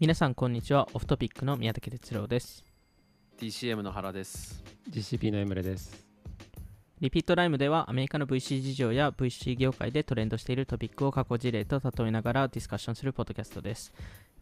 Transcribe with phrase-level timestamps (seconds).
[0.00, 0.88] 皆さんこんにちは。
[0.94, 2.64] Off Topic の宮武徹郎です。
[3.38, 4.64] TCM の原です。
[4.88, 6.06] GCP のエムレです。
[7.00, 13.92] リピートライムではアメリカの VC 事情や VC 業界でトレンドしているトピックを過去事例と例えながらディスカッションするポッドキャストです。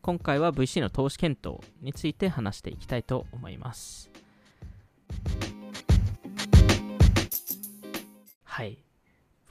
[0.01, 4.13] 今回は VC の投資検討について話していきたいと思います。
[8.45, 8.79] はい。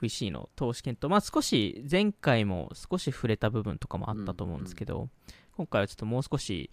[0.01, 1.11] VC の投資検討。
[1.11, 5.09] まあ少し前回も少し触れた部分とかもあったと思うんですけど、
[5.57, 6.69] 今回はちょっともう少し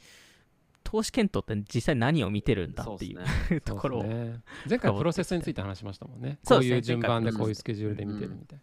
[0.85, 3.61] 投資検討って実際何を見てるんだっていうね。
[3.65, 6.39] ところを、ね、前回プロセスについて話しましたもんね。
[6.45, 8.61] そういう順番でこういうスケジュールで見てるみたい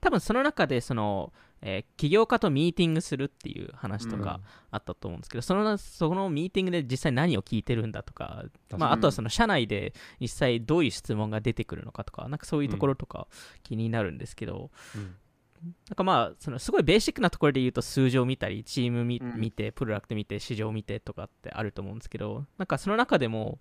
[0.00, 4.24] 多分その中でその、えー起業家とミーティングするっていう話とな。
[4.24, 13.26] かあったと思うんですけど、そのそのミーティングで実際何を聞いてるんだとか、うんまあ、あとはその社内で実際どういう質問が出てくるのかとかなんかそういうところとか
[13.64, 15.16] 気になるんですけど、うん
[15.62, 19.40] なんかまあそのすごいベーシックなところで言うと数字を見たりチーム見,、うん。
[19.40, 23.58] 見てプロダクト見て市場見てとかってあると思うんですけどなんかその中でも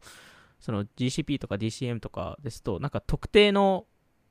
[0.59, 3.85] その GCP とか DCM とかですとなんか特定の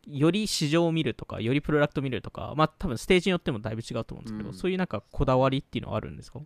[0.07, 4.55] より市場を見るとかよりプロダクト見るとかまあ多分ステージによってもだいぶ違うと思うんですけど、うん。
[4.55, 6.41] そういうなんかこだわりっていうのはあるんですか？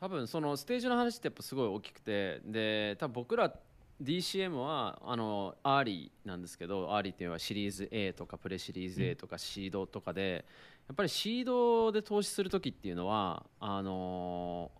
[0.00, 3.54] 多分そのステージの話ってやっぱすごい大きくてで多分僕ら
[4.02, 10.44] DCM はあのアーリーなんですけどアーリーっていうのはシリーズ A とかプレシリーズ A とかシードとかで、
[10.88, 14.70] やっぱりシードで投資する時っていうのはあの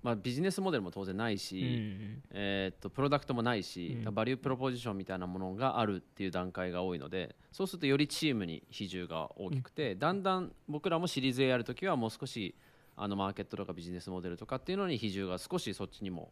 [0.00, 4.14] まあ、ビジネスモデルも当然ないし、うんえーっとプロダクトもないし、うん。
[4.14, 12.54] バリュープロポジションみたいなものがあるっていう段階が多いのでそうするとよりチームに比重が大きくて、だんだん僕らもシリーズ A やるときはもう少し
[12.96, 16.30] あのマーケットとかビジネスモデルとかっていうのに比重が少しそっちにも、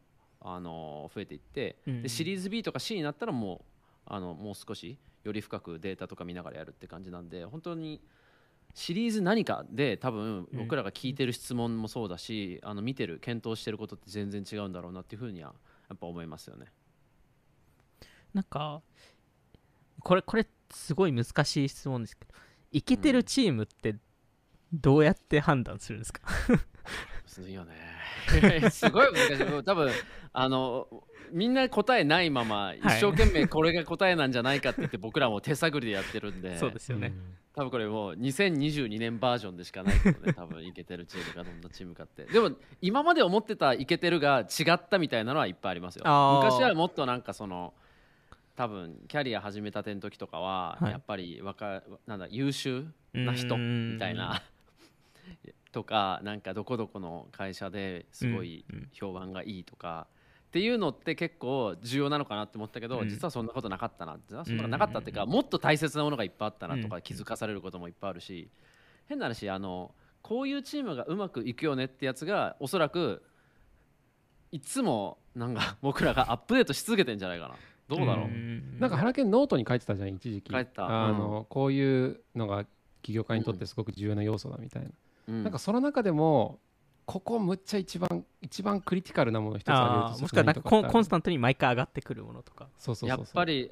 [0.48, 3.60] あの増えていって、うんでシリーズ B とか C になったらもう
[4.06, 8.00] あのもう少しより深くデータとか見ながらやるって感じなんで本当に
[8.74, 10.58] シリーズ何かで多分うん。
[10.58, 15.54] 僕らが聞いてる質問もそうだし、あの見てる検討してることって全然違うんだろうなっていうふうには
[15.88, 16.66] やっぱ思いますよね。
[18.34, 18.82] なんか
[20.00, 22.34] これこれすごい難しい質問ですけど
[22.70, 23.96] イケてるチームって
[24.72, 26.52] どうやって判断するんですか、す
[27.40, 27.74] ごいよね。
[28.70, 29.64] すごい難しい。
[29.64, 29.90] 多分
[30.32, 30.88] あの
[31.32, 37.12] みんな答えないまま一生懸命これが答えなんじゃないかって言って僕らも手探りでやってるんで、そうですよね、
[37.54, 42.24] 多分これもう2022年バージョンでしかないけどね、 多分イケてるチームがどんなチームかって。
[42.24, 46.04] でも今まで思ってたイケてるが違ったみたいなのはいっぱいありますよ。
[46.04, 47.74] 昔はもっとなんかその
[48.56, 54.42] 多分キャリア始めたての時とかは、はいやっぱり若なんだ優秀な人みたいな。
[55.76, 58.64] とかなんかどこどこの会社ですごい
[58.94, 60.06] 評判がいいとか、
[60.46, 63.10] っていうのって結構重要なのかなって思ったけど、うん。
[63.10, 66.88] 実はそんなことなかったなそんなことなかったっていうか、もっと大切なものがいっぱいあったなとうん。
[66.88, 68.48] か気づかされることもいっぱいあるし、
[69.06, 73.22] 変な話あのこういうチームがうまくいくよねってやつがおそらく
[74.50, 77.54] いつもなんか 僕らがアップデートし続けてんじゃないかな。
[77.88, 78.78] どうだろう、ん。
[78.80, 80.50] なんか原健ノートに書いてたじゃん一時期。
[80.50, 81.06] 書いてた。
[81.06, 82.64] あの、こういうのが
[83.02, 84.88] 起業家にとってすごく重要な要素だみたいな、
[85.28, 85.42] うん。
[85.42, 86.58] なんかその中でも
[87.04, 92.68] ここむっちゃ一番一番クリティカルなものを一つあーもしくはなんかコンコンスタントに毎回上がってくるものとか。
[92.78, 93.70] そうそうそうそうやっぱり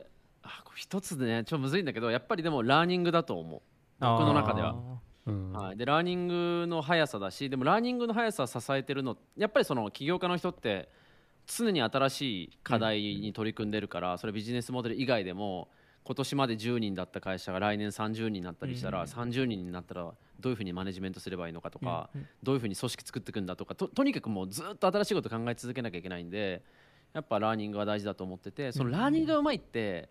[0.76, 3.60] 一つでねちょっとむずいんだけどやっぱりでもラーニングだと思う。
[4.00, 4.76] 僕の中では。
[5.26, 5.52] うん。
[5.52, 10.88] はい、でラーニングの速さだしでもラーニングの速さを支えてるのやっぱりその起業家の人って
[11.46, 15.68] 常に新しい課題に取り組んでるから、それビジネスモデル以外でも
[16.06, 19.06] 今年まで10人だった会社が来年30人になったりしたら、うん。
[19.06, 22.20] 30人になったらどういうふうにマネジメントすればいいのかとか、うん。
[22.20, 22.28] うん。
[22.42, 26.62] どういうふうに組織作っていくんだとかととにかくもうずっと新しいこと考え続けなきゃいけないんで
[27.14, 30.08] やっぱラーニングは大事だと思っててそのラーニングがうまいって、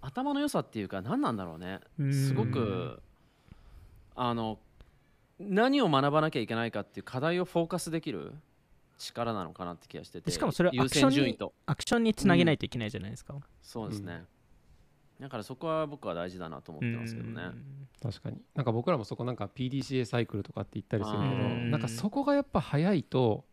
[0.00, 1.80] 頭の良さっていうか何なんだろうね。
[1.98, 2.14] うん。
[2.14, 3.02] すごく
[4.14, 4.58] あの
[5.38, 8.32] 何を学ばなきゃいけないかっていう課題をフォーカスできる
[8.98, 10.26] 力なのかなって気がしてて。
[10.26, 14.24] でしかもそれはア優クションにアクションにつなげないといけないじゃないですか、そうですね、
[15.20, 17.42] だからそこは僕は大事だなと思ってますけどね。
[18.02, 18.40] 確かに。
[18.54, 21.70] なんか僕らもそこなんか PDCA サイクルとかって言ったりするけどうん。
[21.70, 23.44] なんかそこがやっぱ早いと、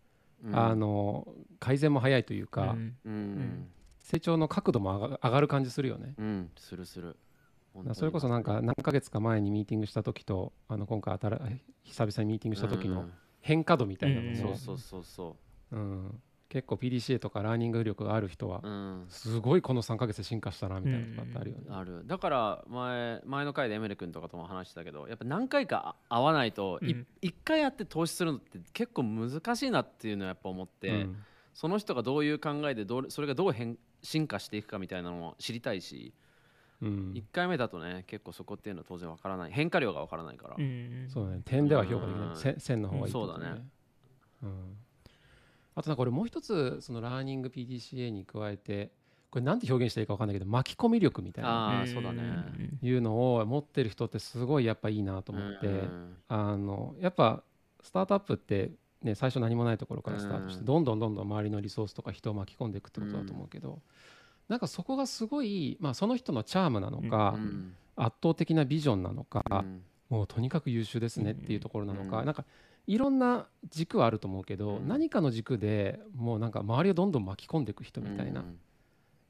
[0.43, 0.55] うん。
[0.55, 1.27] あの
[1.59, 2.95] 改善も早いというか、うん。
[3.05, 3.67] うん
[4.03, 6.13] 成長の角度も上が上がる感じするよね。
[6.17, 7.15] うん、するする。
[7.93, 14.37] それこそなんか何ヶ月か前にミーティングした時とあの今回新久々にミーティングした時の変化度みたいなのうん。
[14.37, 15.35] も、そうそうそうそ
[15.71, 16.21] うん
[16.53, 21.63] 結構 PDCA とかラーニング力がある人はう、うん、すごいこの3ヶ月で進化したなみたいなとかってあるよね。
[21.67, 22.03] ある。
[22.05, 27.07] だから前前の回でエメレ君とかとも話したけどやっぱ何回か会わないと、いうん。
[27.23, 31.23] 一回やって投資するのって結構難しいなっていうのはやっぱ思って、うん。
[31.55, 36.13] その人がどういう考えでどうそれがどう変進化していくかみたいなのも知りたいし、
[36.83, 37.13] うん。
[37.15, 39.51] 1回目だとね結構そこっていうのは当然わからない。
[39.51, 41.41] 変化量がわからないから、うんそうだね。
[41.43, 43.65] 点では評価できない、うんせ線の方がいいそうだね。
[44.43, 44.77] うん
[45.75, 48.91] あとなんか俺もう一つそのラーニング PDCA に加えて
[49.33, 51.87] これなんて表現していいか分かんないけど巻き込み力みたいなああん。
[51.87, 52.23] そうだね。
[52.83, 56.17] いうのを持ってる人ってすごいやっぱいいなと思って、うん。
[56.27, 57.41] あのやっぱ
[57.81, 58.71] スタートアップって、
[59.01, 63.79] ね、最初何もないところからスタートして、うんどんどんどんどん周りのリソースとか人を巻き込んでいくってことだと思うけど、
[64.49, 67.73] なんかそこがすごい、まあ、その人のチャームなのか、うん。
[67.95, 69.81] 圧倒的なビジョンなのか、うん。
[70.09, 72.25] もうとにかく優秀ですねっていうところなのか、うん。
[72.25, 72.45] なんか
[72.87, 74.87] いろんな軸はあると思うけど、うん。
[74.87, 78.59] 何かの軸でもうなんか周りをどんどん巻き込んでいく人みたいな、うん。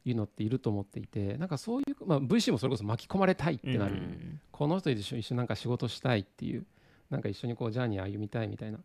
[0.06, 4.40] いうのっていると思っていてなんかそういう、まあ、VC もそれこそ巻き込まれたいってなる、うん。
[4.52, 6.66] この人と一緒一緒になんか仕事したいっていう
[7.10, 8.78] なんか一緒にこうジャーニー歩みたいみたいな。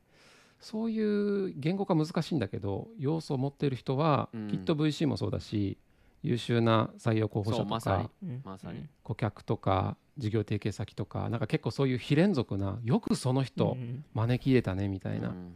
[0.62, 4.48] そういう言語化難しいんだけど要素を持っている人は、うん。
[4.50, 5.78] きっと VC もそうだし
[6.22, 8.10] 優秀な採用候補者とか、
[8.44, 8.86] まさに。
[9.04, 15.56] 顧客とか事業提携先とかなんか結構そういう非連続なよくその人うん招き入れたねみたいな、うん。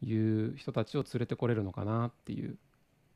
[0.00, 2.56] いう人たちを連れてこれるのかなっていう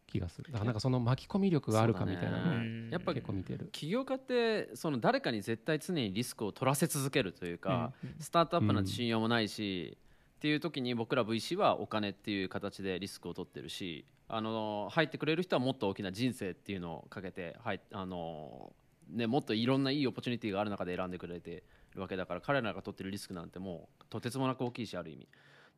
[0.08, 0.50] 気がする。
[0.50, 3.68] だからなんかその巻き込み力があるかみたいなのやっぱ結構見てる。
[3.72, 8.14] 起業家ってその誰かに絶対常にリスクを取らせ続けるというか、うん。
[8.18, 9.96] スタートアップなんて信用もないし、
[10.42, 18.72] っていう時に僕ら VC はお金っていう形でリスクを取ってるしあの入ってくれる人はもっと大きな人生っていうのをかけて入っあの、
[19.08, 21.62] ね、もっといろんないいオポチュニティがある中で選んでくれて
[21.94, 25.28] るわけだから彼らが取ってるリスクなんてもうとてつもなく大きいしある意味。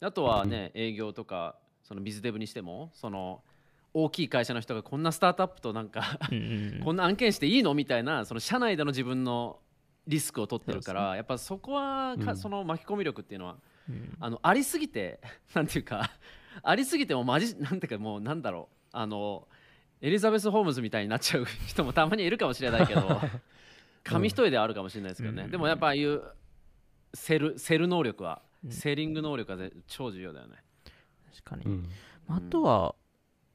[0.01, 3.43] であとはね営業とかそのビズデブにしてもその
[3.93, 6.19] 大きい会社の人がこんなスタートアップとなんか
[6.83, 7.75] こんな案件していいの？
[7.75, 9.59] みたいなその社内での自分の
[10.07, 12.37] リスクを取ってるから、やっぱそこはか、うん。
[12.37, 13.57] その巻き込み力っていうのは
[13.89, 14.17] うん。
[14.21, 15.21] あのありすぎて
[15.55, 16.11] なんていうか
[16.63, 18.77] ありすぎてもマジ なんていうかもうなんだろう。
[18.93, 19.49] あの
[20.01, 23.21] エリザベス・ホームズみたいになっちゃう 人もたまにいるかもしれないけど
[24.05, 25.51] 紙一重ではあるかもしれないですけどね、うん。
[25.51, 26.23] でもやっぱああいう
[27.15, 28.71] セルセル能力は、うん。
[28.71, 30.57] セーリング能力はぜ超重要だよね。
[31.33, 31.65] 確かに。
[31.65, 31.89] うん。
[32.29, 32.95] あとは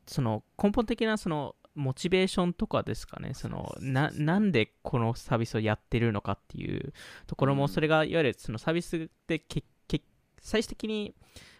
[0.07, 3.33] その根本的なそのモチベーションとかですかね。
[3.33, 6.93] そのななんでこのサービスをやってるのかっていう
[7.27, 7.59] ところうん。
[7.59, 9.67] もそれがいわゆるそのサービスってけけ
[10.41, 11.15] 最終的に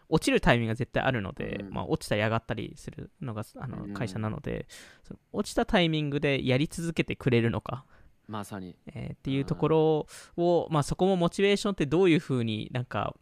[0.10, 1.74] 落ちるタイミングが絶対あるので、うん。
[1.74, 3.90] まあ、落ちたり上がったりするのがあうん。
[3.90, 4.68] の会社なので、
[5.04, 7.86] その落ちたタイミングでやり続けてくれるのか、
[8.28, 8.76] まさに。
[8.88, 13.16] えーっていうところを、まあ、そこもモチベーションってどういうふうになんか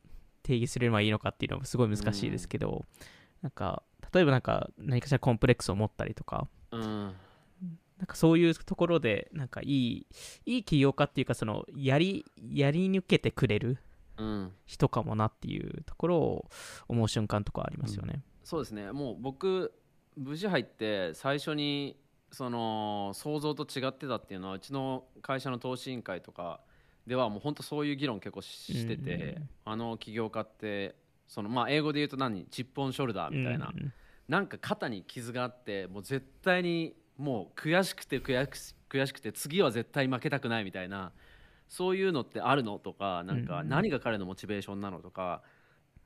[0.43, 2.85] 定義すればいいのかっていうのはすごい難しいですけど、
[3.41, 3.83] なんか
[4.13, 7.13] 例えばなんか何かしらコンプレックスを持ったりとかうん。
[7.97, 10.07] なんかそういうところでなんかいい
[10.45, 13.79] いい起業家っていうかそのやりやり抜けてくれる
[14.17, 14.51] うん。
[14.65, 16.49] 人かもなっていうところを
[16.87, 18.23] 思う瞬間とかありますよね。
[18.43, 18.91] そうですね。
[18.91, 19.73] もう僕
[20.15, 21.97] 無事入って最初に
[22.31, 26.59] その想像と違ってたっていうのはうちの会社の投資委員会とか
[27.05, 29.49] ではもう本当そういう議論結構ししてて、うん。
[29.65, 30.95] あの起業家って
[31.27, 32.45] そのまあ英語で言うと何？
[32.45, 33.93] チップオンショルダーみたいな、うん。
[34.27, 41.11] なんか肩に傷があってもう絶対にもう悔しくて悔しくて次は絶対負けたくないみたいな
[41.67, 42.79] そういうのってあるの？
[42.79, 44.99] とかなんかうん何が彼のモチベーションなの？
[44.99, 45.41] とか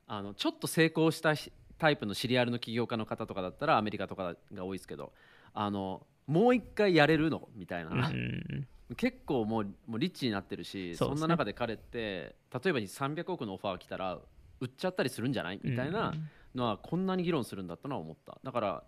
[0.08, 5.14] あのちょっと成功したひタイプのシリアルの起業家の方とかだったらアメリカとかが多いですけど
[5.54, 7.50] あのもう一回やれるの？
[7.56, 8.12] みたいな、
[8.98, 14.20] 結構もうもうリッチになってるしそ,、んな中で彼って例えば300億のオファー来たら
[14.60, 15.60] 売っちゃったりするんじゃない？
[15.64, 16.14] みたいな
[16.54, 18.40] のはこんなに議論するんだったのは思った。
[18.44, 18.84] だから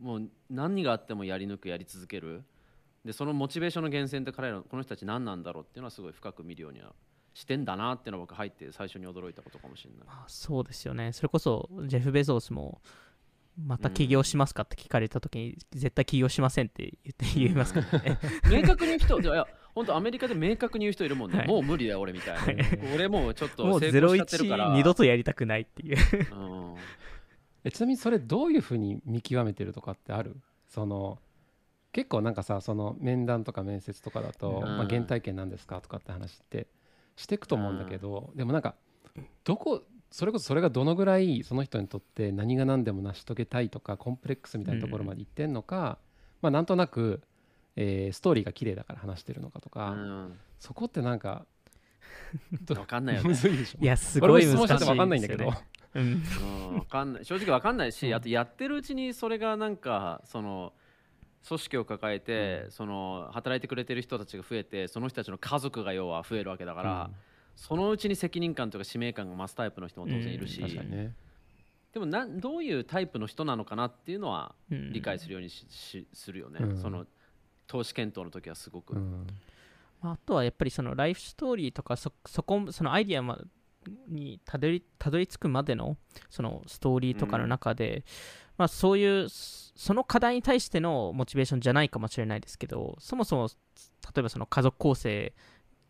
[0.00, 2.44] もう何があってもやり抜くやり続ける
[3.08, 6.92] でそのモチベーションの源泉って彼らこの人たち何なんだろうっていうのはすごい深く見るようには
[7.32, 10.06] してんだなっていうのは僕入って最初に驚いたことかもしれない。
[10.06, 11.14] まあ、そうですよね。
[11.14, 12.82] それこそジェフ・ベゾースも
[13.56, 18.18] また起業しますかって聞かれた時に、絶対起業しませんって言って言いますからね。
[18.52, 21.48] 明確に言う人いや本当アメリカで明確に言う人いるもんね、はい。
[21.48, 22.56] もう無理だよ俺みたいな、はい。
[22.94, 24.70] 俺もうちょっともう成功しちゃってるから。
[24.72, 25.96] 01二度とやりたくないっていう。
[26.34, 26.74] うん。
[27.64, 30.36] えちなみにそれどういうふうに見極めてるとかってある？
[30.68, 31.18] その
[31.92, 34.76] 結構なんかさその面談とか面接とかだと、うん。
[34.76, 36.66] まあ、原体験なんですかとかって話って
[37.16, 38.74] していくと思うんだけど、でもなんか
[39.44, 45.98] どこそれこそそれがどのぐらいその人にとって何が何でも成し遂げたいとかコンプレックスみたいなところまでいってんのか、
[46.40, 47.20] まあなんとなく、
[47.76, 50.38] えーストーリーが綺麗だから話してるのかとか、うん。
[50.58, 51.46] そこってなんか
[52.62, 53.34] ど分かんないよね。
[53.80, 56.22] いやすごい難しい質問してて分かんないんだけど、ですよねうん。
[56.72, 57.24] うんわかんない。
[57.24, 58.14] 正直わかんないし、うん。
[58.14, 60.72] あとやってるうちにそれがなんかその
[61.46, 67.10] 組織を抱えて、その働いてくれてる人たちが増えてその人たちの家族が要は増えるわけだから、
[67.56, 71.14] そのうちに責任感とか使命感が増すタイプの人も当然いるし、確かにね。
[71.92, 74.92] でもなんどういうタイプの人なのかなっていうのはうん。
[74.92, 76.76] 理解するようにししするよね、うん。
[76.76, 77.06] その
[77.66, 79.26] 投資検討の時はすごく、うん。
[80.00, 83.38] まあ、あとはやっぱりそのライフストーリーとかそそこそのアイディアま
[84.08, 85.96] にたどりたどり着くまでの
[86.30, 88.04] そのストーリーとかの中で、
[88.56, 93.48] まあ、そういうその課題に対してのモチベーションじゃないかもしれないですけどそもそも
[94.14, 95.32] 例えばその家族構成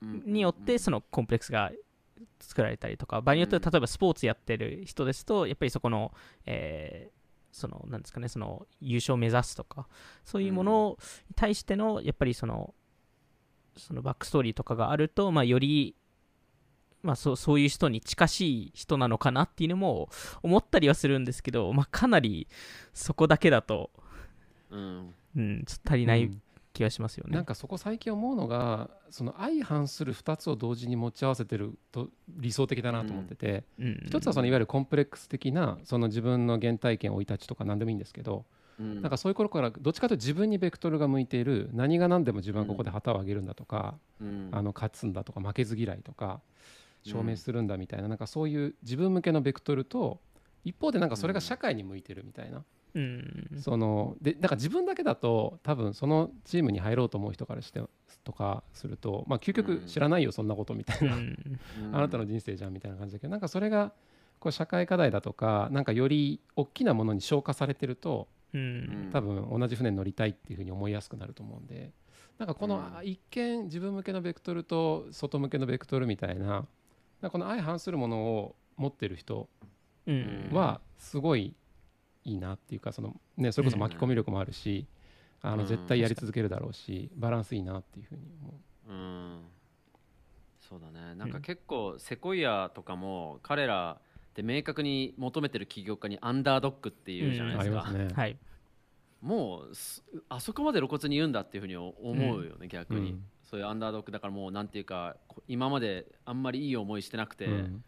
[0.02, 1.70] によってそのコンプレックスが
[2.40, 6.12] 作られたりとか場合によっては例えばスポーツやってる人ですとやっぱりそこの、
[6.46, 7.18] えー
[7.50, 9.88] そのなんですかねその優勝を目指すとか
[10.22, 12.74] そういうものに対してのやっぱりその
[13.78, 15.94] そのバックストーリーとかがあると、まあ、より、
[17.08, 20.10] まあ、そうそういう人に近しい人なのかなっていうのも
[20.42, 22.46] 思ったりはするんですけど、まあ、かなり
[22.92, 23.90] そこだけだと、
[24.70, 25.14] うん。
[25.34, 26.42] うん、ちょっと足りないうん。
[26.74, 27.34] 気がしますよね。
[27.34, 34.02] なんかそこ最近思うのがその相反する2つを同時に持ち合わせてると理想的だなと思ってて、うん。
[34.06, 38.44] 一つはそのいわゆるコンプレックス的なその自分の原体験生い立ちとか何でもいいんですけど、
[38.78, 39.02] うん。
[39.02, 44.50] なんかそういう頃からどっちかというと自分にベクトルが向いている何が何でも自分はここで旗を上げるんだとか、うん。
[44.52, 46.40] あの勝つんだとか負けず嫌いとか
[47.02, 50.20] 証明するんだみたいな,、なんかそういう自分向けのベクトルと
[50.64, 52.64] 一方でなんかそれが社会に向いてるみたいな、
[52.94, 53.48] うん。
[53.60, 57.80] そのでだから自分だけだと多分そのチームに入ろうと思う人からして
[58.24, 61.36] とかすると、まあ、究極知らないよそんなことみたいな、うん。
[61.92, 63.92] あなたの人生じゃんみたいな感じだけどなんかそれが
[64.38, 69.10] こう社会課題だとかなんかより大きなものに消化されてるとうん。
[69.12, 71.92] 多分同じ船に乗りたいっていうふうに思いやすくなると思うんで
[72.38, 76.66] なんかこの一見自分向けのベクトルと外向けのベクトルみたいな
[77.30, 79.48] この相反するものを持ってる人
[80.06, 80.50] うん。
[80.52, 81.54] はすごい
[82.24, 84.86] いいなっていうかその、ね、それこそ巻き込み力もあるし
[85.42, 85.66] あのうん。
[85.66, 88.54] 絶対やり続けるだろうしバランスいいなっていうふうに思
[88.88, 88.92] う。
[88.92, 89.40] うん。
[90.68, 91.14] そうだね。
[91.14, 94.00] なんか結構セコイアとかも彼ら
[94.34, 98.14] で明確に求めてる起業家にアンダードックっていうじゃないですか、ありますね。
[98.14, 98.38] はい
[99.20, 107.84] もうすあそこまで露骨に言うんだっていうふうに思うよね、逆に、うんそういうアンダードックだからもうなんていうかこ今まであんまりいい思いしてなくて、うん。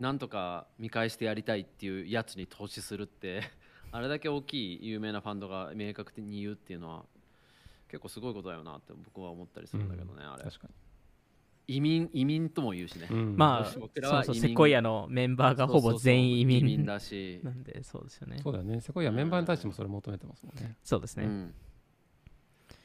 [0.00, 3.42] なんとか見返してやりたいっていうやつに投資するって
[3.92, 7.04] あれだけ大きい有名なファンドが明確に言うっていうのは
[7.88, 10.44] 結構すごいことだよなって僕は思ったりするんだけどね、あれ。
[10.44, 10.68] 確か
[11.66, 13.16] 移民移民とも言うしね、に。
[13.16, 13.36] うん。
[13.36, 13.90] まあそう
[14.24, 17.40] そうセコイアのメンバーがほぼ全員移そうそうそう移民民だし。
[17.44, 18.38] なんでそうですよね。
[18.38, 18.80] そうだよね。
[18.80, 20.76] セコイアメンバーに対してもそれ求めてますもんね。
[20.82, 21.54] そうですね、うん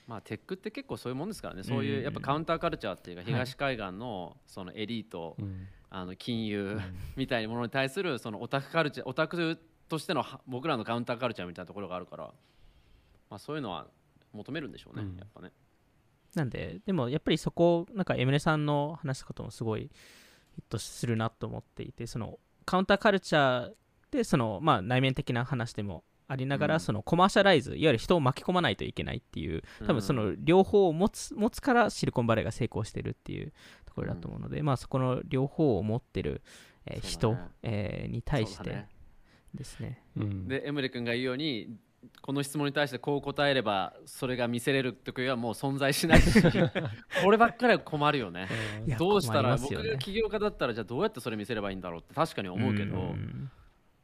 [0.07, 1.63] まあテックって結構そういうもんですからね。
[1.63, 3.33] そういううんやっぱカウンターカルチャーっていうかはい。
[3.33, 5.67] 東海岸のそのエリート、うん。
[5.89, 6.77] あの金融
[7.15, 9.57] みたいなものに対するそのオタクカルチャーオタク
[9.88, 12.33] としてのは僕らのカウンターカルチャーみたいなところがあるから、
[13.29, 13.88] まあ、そういうのは
[14.33, 15.15] 求めるんでしょうね、うん。
[15.15, 15.53] やっぱね。
[16.33, 19.89] なんででもやっぱりそこなんかエムネさんの話すこともすごい
[20.55, 23.74] ヒットするなと思っていてそのカウンターカルチャー
[24.12, 26.79] でその、まあ、内面的な話でもありながら、うん。
[26.79, 33.53] そのコマーシャライズいわゆる人を巻き込まないといけないっていう多分その両方を持つ持つからシリコンバレーが成功してるっていう
[33.86, 36.41] ところだと思うので、まあそこの両方を持ってる、
[36.86, 37.39] えー人、ね。
[37.63, 38.86] えーに対して
[39.53, 40.01] ですね。
[40.17, 40.48] うん。
[40.48, 41.77] でエムレ君が言うように
[42.22, 46.41] この質問に対してこう答えればそれが見せれる時はもう存在しないし
[47.24, 48.48] こればっかりは困るよね。
[48.98, 49.67] どうしたら、ね。
[49.70, 53.51] が起業家だったらじゃあどうやってそれ見せればいいんだろうって確かに思うけど、ん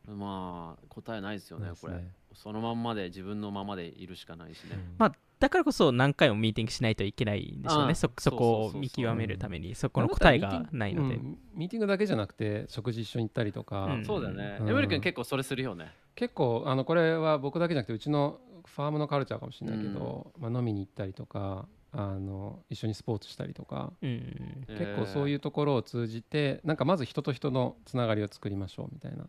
[0.07, 2.03] まあ答えないですよねこれ。
[2.33, 14.05] そのまんまで自分のままでいるしかないしね、まあだからこそ何回もミーティングしないといけないんでしょうああねそそこを見極めるためにそこの答えがないので、うんミーティングだけじゃなくて食事一緒に行ったりとか、うん。
[14.05, 14.69] そうだよね、うん。
[14.69, 15.91] エムレ君結構それするよね。
[16.15, 29.25] 結構あのこれは僕だけじゃなくてうちのファームのカルチャーかもしれないけど、まあ、飲みに行ったりとかあの一緒にスポーツしたりとか、うん結構そういううところを通じてなんかまず人と人のつながりを作りましょうみたいな、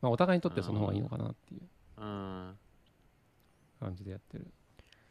[0.00, 1.62] まあ、お互いにとってその方がいいのかなっていう。
[1.98, 2.56] うん。
[3.80, 4.46] 感じでやってる。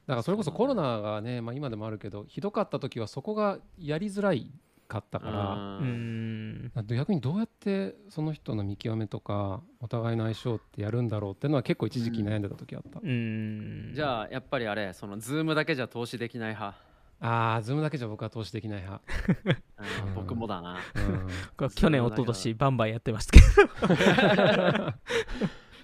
[0.07, 4.51] だからそれこそコロナがね、まあ、今でもあるけどひどかった時はそこがやりづらい
[4.87, 6.53] かったから、ううん。
[6.65, 13.91] んあと逆にどうやってその人の見極めとかお互いの相性ってやるんだろうっていうのは結構一時期悩んでた時あった、うん。
[13.93, 16.77] じゃあやっぱりあれそのズームだけじゃ投資できない派、
[17.21, 19.03] ああズームだけじゃ僕は投資できない派、
[19.45, 20.07] うん。
[20.07, 20.79] うん僕もだな。
[20.95, 21.27] うん。
[21.57, 24.93] これ去年一昨年バンバンやってましたけど。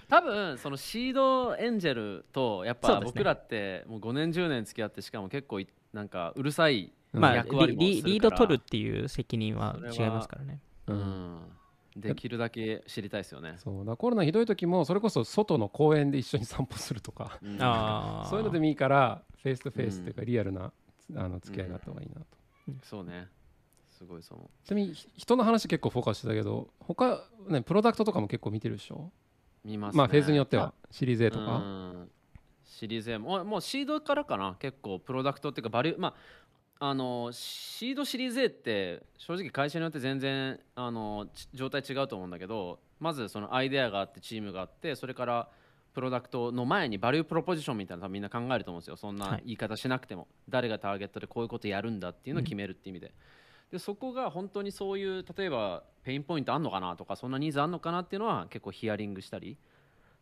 [0.08, 3.12] 多分そのシードエンジェルとやっそうですね。
[3.12, 8.12] ぱ僕らってもう5年10年付き合ってしかも結構いなんかうるさいまあ役割リリもするから。
[8.12, 10.60] リード取るっていう責任は違いますからね。
[10.86, 11.38] うん。
[11.96, 13.78] できるだけ知りたいですよね、そう。
[13.78, 17.38] だからコロナひどい時もそれこそ外の公園で一緒に散歩するとか。
[17.42, 17.60] うん。
[17.60, 20.72] ああそういうのでもいいから face to face っていうかリアルな
[21.14, 22.26] あの付き合いがあった方がいいなと、
[22.82, 23.28] そうね。
[23.96, 29.10] すごいそのちなみにひ人の話結構フォーカスしてたけど他ねプロダクトとかも結構見てるでしょ？
[29.64, 29.98] 見ますね。
[29.98, 32.10] まあフェーズによってはシリーズ A とうかん。
[32.64, 33.44] シリーズ A も。
[33.44, 45.48] もうシードからかな結構プロダクトっていうかバリューまああのシードシリーズ A って正直会社によって全然あのち状態違うと思うんだけどまずそのアイデアがあってチームがあってそれから
[45.96, 48.98] プロダクトの前に value proposition みたいなのみんな考えると思うんですよ。
[48.98, 49.42] そんはない。
[49.46, 53.12] 言い方しなくても、誰がターゲットでこういうことやるんだっていうのを決めるっていう意味で,、
[53.72, 59.56] でそこが本当にそういう例えば pain point あんのかなとかそんなニーズあんのかなっていうのは結構ヒアリングしたり。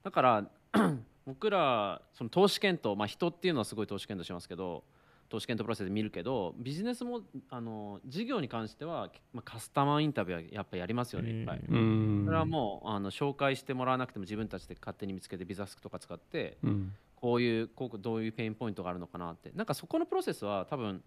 [0.05, 0.45] だから
[1.27, 4.85] 僕らその投資検討、まあ、人っていうのはすごい投資検討しますけど
[5.29, 11.61] 投資検討プロセスで見るけどビジネスもあの事業に関しては、まあ、カスタマーインタビューはやっぱやりますよねいっぱい。
[11.67, 16.93] それはもうあの紹介してもらわなくても自分たちで勝手に見つけてビザスクとか使ってうん。
[17.17, 19.51] こういうこうどういう pain point があるのかなって。
[19.55, 21.03] なんかそこのプロセスは多分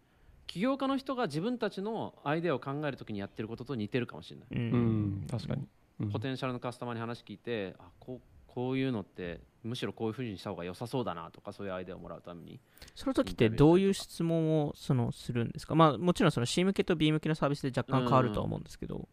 [0.48, 4.72] 起業家の人が自分たちのアイデアを考えるときにやってることと似てるかもしれない、うん。
[4.72, 4.78] う
[5.26, 5.28] ん。
[5.30, 5.68] 確かに。
[6.00, 6.10] うん。
[6.10, 12.60] ポテンシャルのカスタマーに話聞いてあこうこういうのってむしろこういうふうにした方が良さそうだなとかそういうアイデアをもらうために。
[12.96, 15.76] その時ってどういう質問をそのするんですか？
[15.76, 19.08] まあもちろんその C 向けと B 向けのサービスで若干変わるとは思うんですけど、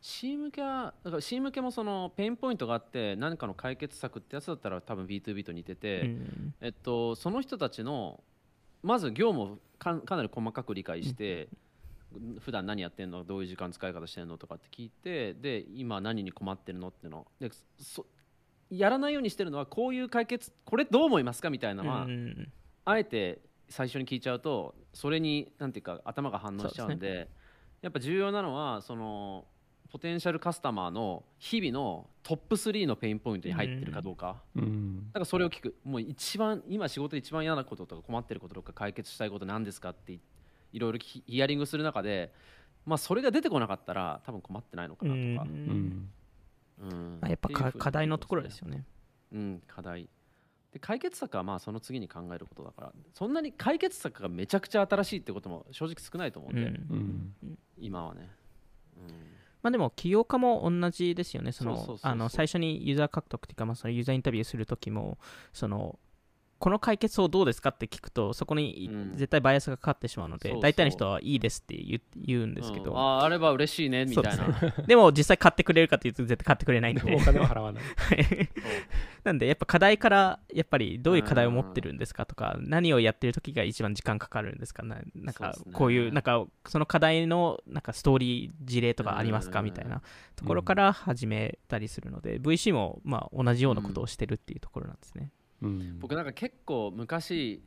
[0.00, 8.22] C 向けはだから C 向けもその pain point があって何かの解決策ってやつだったら多分 B2B と似てて、うんえっと、その人たちの
[8.82, 11.48] まず業務をかかなり細かく理解して、
[12.40, 13.22] 普段何やってんの？
[13.24, 14.38] どういう時間使い方してんの？
[14.38, 16.88] とかって聞いてで今何に困ってるの？
[16.88, 18.04] っていうのでそ
[18.78, 22.52] やらないようにしてるのはこういう解決これどう思いますかみたいなのは、うん
[22.84, 23.38] あえて
[23.68, 27.28] 最初に聞いちゃうとそれになんていうか頭が反応しちゃうんで
[27.80, 29.44] やっぱ重要なのはその
[29.92, 34.42] potential customer の日々のトップ3の pain point に入ってるかどうか。
[34.56, 35.06] うん。
[35.08, 40.20] だからそれを聞くもう一番今仕事で一番嫌なこととか困ってることとか解決したいこと何ですかってい
[40.72, 42.32] いろいろヒヒアリングする中で、
[42.86, 46.08] まあ、それが出てこなかったら多分困ってないのかなとか、うん
[46.82, 47.18] うん。
[47.20, 48.84] まあ、やっぱ課題のところですよね。
[49.32, 50.08] うん、課題。
[50.72, 52.92] で解決策はまあその次に考えることだから。
[53.14, 57.34] そんなに解決策がめちゃくちゃ新しいってことも正直少ないと思うんで、うん。
[57.42, 57.58] うん。
[57.78, 58.30] 今はね、
[59.62, 61.52] まあでも起業家も同じですよね。
[61.52, 61.98] その
[62.28, 65.18] 最初にユーザー獲得っていうか、まあ、そのユーザーインタビューするときも
[65.52, 65.98] その
[66.62, 69.16] この解決をどうですかって聞くとそこにうん。
[69.16, 70.62] 絶対バイアスがかかってしまうので、そうそう。
[70.62, 74.46] 大体の人はいいですって言う言うんうんですけど、うんああれば嬉しいねみたいな、
[74.86, 77.16] でも実際買ってくれるかっていうと絶対買ってくれないんで。
[77.16, 77.82] お金を払わない
[79.24, 90.02] なんでやっぱ課題からやっぱりどういう課題を持ってるんですかとか何をやってる時が一番時間かかるんですかななんかこういうなんかその課題のなんかストーリー事例とかありますかうんみたいな
[90.34, 95.30] ところから始めたりするので VC もまあ同じようなことをしてるっていうところなんですね。
[95.62, 95.98] うん。
[96.00, 97.62] 僕なんか結構昔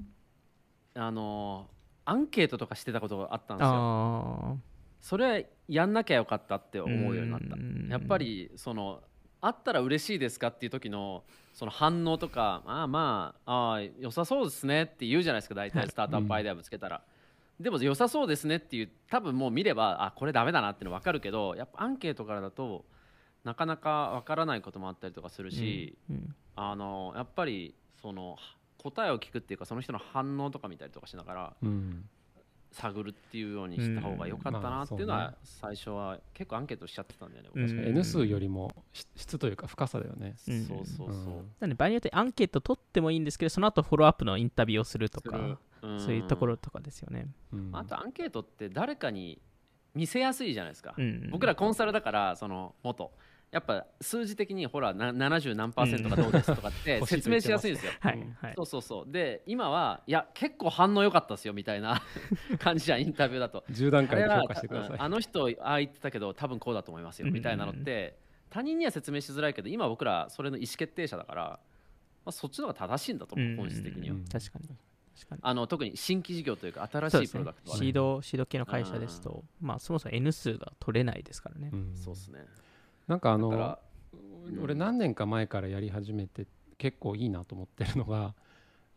[0.93, 1.67] あの
[2.05, 3.71] アンケートとかしてたことがあったんですよ。
[3.73, 4.55] あ
[5.01, 7.55] それやんなきゃよかったって思うようになった。
[7.55, 9.01] うんやっぱりその
[9.41, 15.71] あったら嬉しいですかっていう時のその反応とかまあまああー良さそうですねって言うじゃないですか大はい。
[15.71, 17.01] 体スタートアップアイデアぶつけたら、
[17.59, 22.85] でも良さそうですねっていう多分もう見ればあこれダメだなっていうの分かるけどやっぱアンケートからだと
[23.43, 26.35] なかなか分からないこともあったりとかするし、ーうん。
[26.55, 28.37] あのやっぱりその
[28.77, 32.07] 答えを聞くっていうかその人の反応とか見たりとかしながらうん
[32.71, 37.67] 探るっていうようにした方が良かったなっていうのは最初は結構アンケートしちゃってたんだよね、僕うん。
[37.67, 40.35] 確かに N 数よりも質質というか深さだよね。
[40.49, 47.29] うんそうそうそう、なんで場合によってアンケート取ってもいいんですけどその後フォローアップのインタビューをするとかうんそういうところとかですよね。
[47.53, 47.69] うん。
[47.71, 49.41] あとアンケートって誰かに
[49.93, 51.29] 見せやすいじゃないですか、うん。
[51.31, 53.13] 僕らコンサルだからその元
[53.55, 57.93] やっぱ数字的にほらな70何パーセントがどうですとかって 説明しやすいんですよ。
[58.01, 59.09] はいうんはいそうそうそう。
[59.09, 62.01] で今はいや結構反応良かったですよみたいな
[62.59, 63.63] 感じじゃんインタビューだと。
[63.71, 64.89] 10段階で評価してください。
[64.89, 67.33] うんあの人ああ言ってたけど多分こうだと思いますようん。
[67.33, 68.17] みたいなのって
[68.49, 71.59] 他人には説明しづらいけど今僕らそれの意思決定者だから、ま
[72.25, 74.15] あ、そっちの方が正しいんだと思う本質的には。
[74.15, 74.25] うん。
[74.25, 74.67] 確かに。
[74.67, 75.41] 確かに。
[75.41, 77.85] あの特に新規事業というか新しいプロダクトはね。
[77.85, 81.69] シードシード系の会社ですとまあそもそも N 数が取れないですからね。
[81.71, 81.95] うん。
[81.95, 82.45] そうですね
[83.07, 83.79] なんかあのだから
[84.47, 84.63] うん。
[84.63, 88.33] 俺何年か前からやり始めて結構いいなと思ってるのが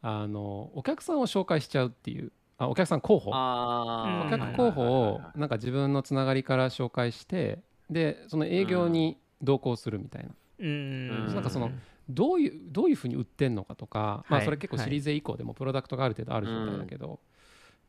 [0.03, 3.31] あのお客さんを紹介しちゃうっていうあお客さん候補。
[3.31, 11.35] お客候補をなんか自分のつながりから紹介してでその営業に同行するみたいな、うん。
[11.35, 11.71] なんかその
[12.09, 14.45] どういうどういうふうに売ってんのかとか、まあ、はい。
[14.45, 17.21] それ結構シリーズ以降でもプロダクトがある程度ある状態だけど、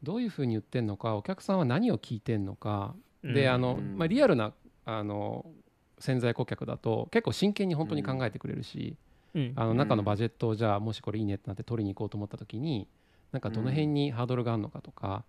[0.03, 3.97] どういうふうに売ってんのかお客さんは何を聞いてんのか、であの、うん。
[3.97, 4.53] まあ、リアルな
[4.86, 5.45] あの
[5.99, 8.95] 潜在顧客だと結構真剣に本当に考えてくれるし、
[9.35, 9.53] うん。
[9.55, 12.88] あの中のバジェットをじゃあもしこれいいねってなって取りに行こうと思った時に
[13.31, 15.23] なんかどの辺にハードルがあるのかとか、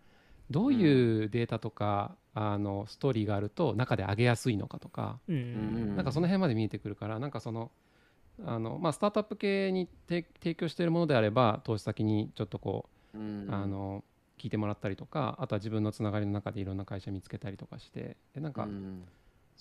[0.51, 5.37] どういうデータとかあのストーリーがあると中で上げやすいのかとか、うん。
[5.37, 7.71] うんなんかその辺まで見えてくるからなんかその
[8.45, 13.49] あの、まあ、スタートアップ系に提提供しているものであれば投資先にちょっとこう、うん。
[13.51, 14.05] あの
[14.39, 19.03] 聞いてもらったりとかあとは自分のつながりの中でいろんな会社見つけたりとかしてでなんか、うん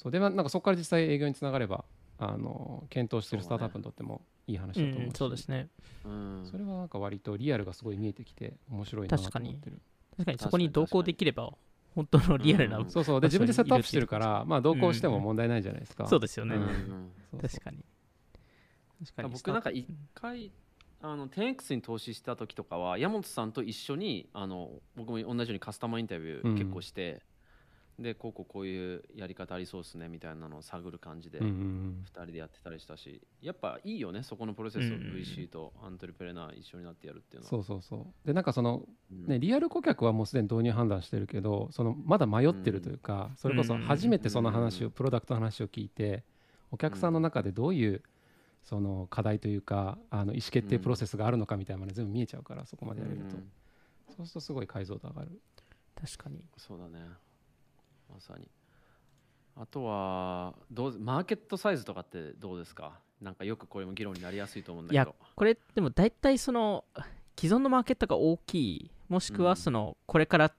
[0.02, 1.84] そうでまあなんかそこから実際営業につながれば
[2.20, 5.68] あの検討してるスタートアップにとってもいい話だと思うし、うんそうですね。
[6.06, 6.48] うん。
[6.50, 9.82] それはなんか割とリアルがすごい見えてきて面白いなと思ってる。
[10.16, 10.38] 確かに。
[10.38, 11.52] そこに同行できれば
[11.96, 12.90] 本当のリアルな、うん。
[12.90, 13.20] そうそう。
[13.22, 15.24] で自分でセットアップしてるからまあ同行してもうん。
[15.24, 16.62] 問題ないじゃないですか、そうですよね、うん。
[16.62, 17.12] うん。
[17.32, 17.84] そうそう確かに。
[19.02, 20.52] 確かに僕なんか一回
[21.02, 27.22] あの 10X に投資した時とかは山本さんと一緒にあの僕も同じようにカスタマーインタビュー結構して、
[28.00, 32.06] でこうこうこういうやり方ありそうですねみたいなのを探る感じでうんう2ん。
[32.24, 37.50] 人でやってたりしたしやっぱいいよねそこのプロセスを VC とアントレプレナー一緒になってやるっていうのは。
[37.50, 38.28] そうそうそう。
[38.28, 39.26] でなんかそのうん。
[39.28, 46.24] ね、リアル顧客はもうすでに導入判断してるけどそのまだ迷ってるというか、それこそうん初めてその話を、うんプロダクトの話を聞いて
[46.72, 48.02] お客さんの中でどういう
[48.64, 53.52] その課題というかあの意思決定プロセスがあるのかみたいなのが全部見えちゃうからそこまでやれると、うん。
[54.16, 55.42] そうするとすごい解像度上がる。
[55.96, 56.44] 確かに。
[56.58, 57.08] そうだね
[58.14, 58.48] まさに。
[59.56, 62.94] あとはどうマーケットサイズとかってどうですか？
[63.22, 66.86] なんかよくこれも議論になりやすいと思うんだいやけどこれでも大体その
[67.38, 70.54] 既存のマーケットが大きいもしくはそのこれから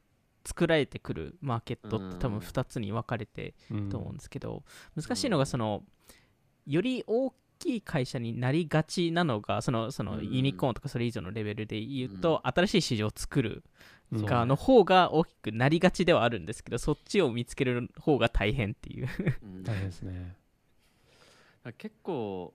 [0.44, 3.88] 作られてくるマーケットって多分うん2つに分かれてうん。
[3.88, 4.62] と思うんですけど
[4.94, 5.82] 難しいのがその
[6.66, 10.30] より大きい会社になりがちなのがそのそのうん。
[10.30, 13.62] ユニコーンとかそれ以上のレベルで言うと新しい市場を作る
[14.12, 19.08] うん側の方が大きくなりがちではあるんですけどそっちを見つける方が大変っていう。
[19.42, 19.62] うん。
[19.62, 20.36] 大変ですね。
[21.78, 22.52] 結構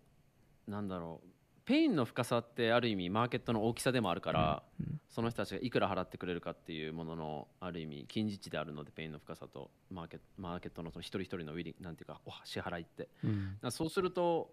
[0.67, 1.27] なんだろう
[1.65, 13.07] pain の深さってある意味マーケットの大きさでもあるから、うんその人たちがいくら払ってくれるかっていうもののある意味近似値であるので pain の深さとマーケマーケットのその一人一人の willing なんていうかお支払いって。
[13.23, 13.57] うん。
[13.61, 14.51] らそうすると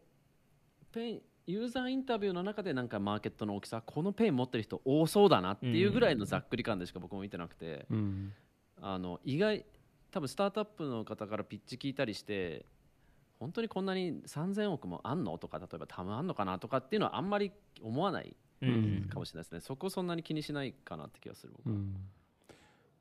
[0.93, 8.33] pain ユーザーインタビューの中でなんかマーケットの大きさこの pain 持ってる人多そうだなっていうぐらいのざっくり感でしか僕も見てなくて、うん。
[8.81, 9.65] あの意外
[10.11, 12.65] 多分スタートアップの方からピッチ聞いたりして
[13.41, 17.51] 本当にこんなに3000億もあんのとか例えばタムあんのかなとかっていうのはあんまり
[17.83, 19.09] 思わないうん。
[19.09, 21.75] かもしれないですね、そこそんなに気にしないかなって気がする僕は。
[21.75, 21.97] うん。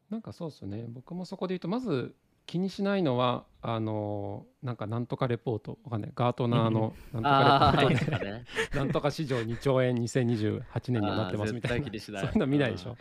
[0.10, 0.86] なんかそうですね。
[0.90, 5.78] 僕もそこで言うとまず気にしないのはあのなんかなんとかレポート。
[5.84, 6.12] わかんない。
[6.16, 8.26] ガートナーのなんとかレポート。
[8.26, 8.44] で
[8.76, 11.86] なんとか市場2兆円2028年にはなってますみたいな。
[12.00, 12.30] そうい。
[12.34, 12.98] うの見ないでしょ。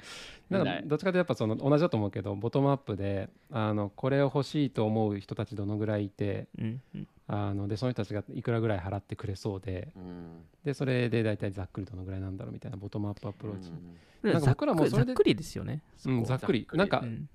[0.50, 7.08] なんかどっちかというとやっぱその同じだと思うけどボトムアップであのこれを欲しいと思う人たちどのぐらいいてうんうん。
[7.26, 10.44] あのでその人たちがいくらぐらい払ってくれそうでうん。
[10.64, 15.82] でそれで大体ざっくりどのぐらいなんだろうみたいなボトムアップアプローチ、うんなんか僕らもそれでざっくりですよね。
[16.04, 16.60] うん、ざっくり。
[16.60, 16.78] ざっくり。
[16.78, 17.26] なんか、うん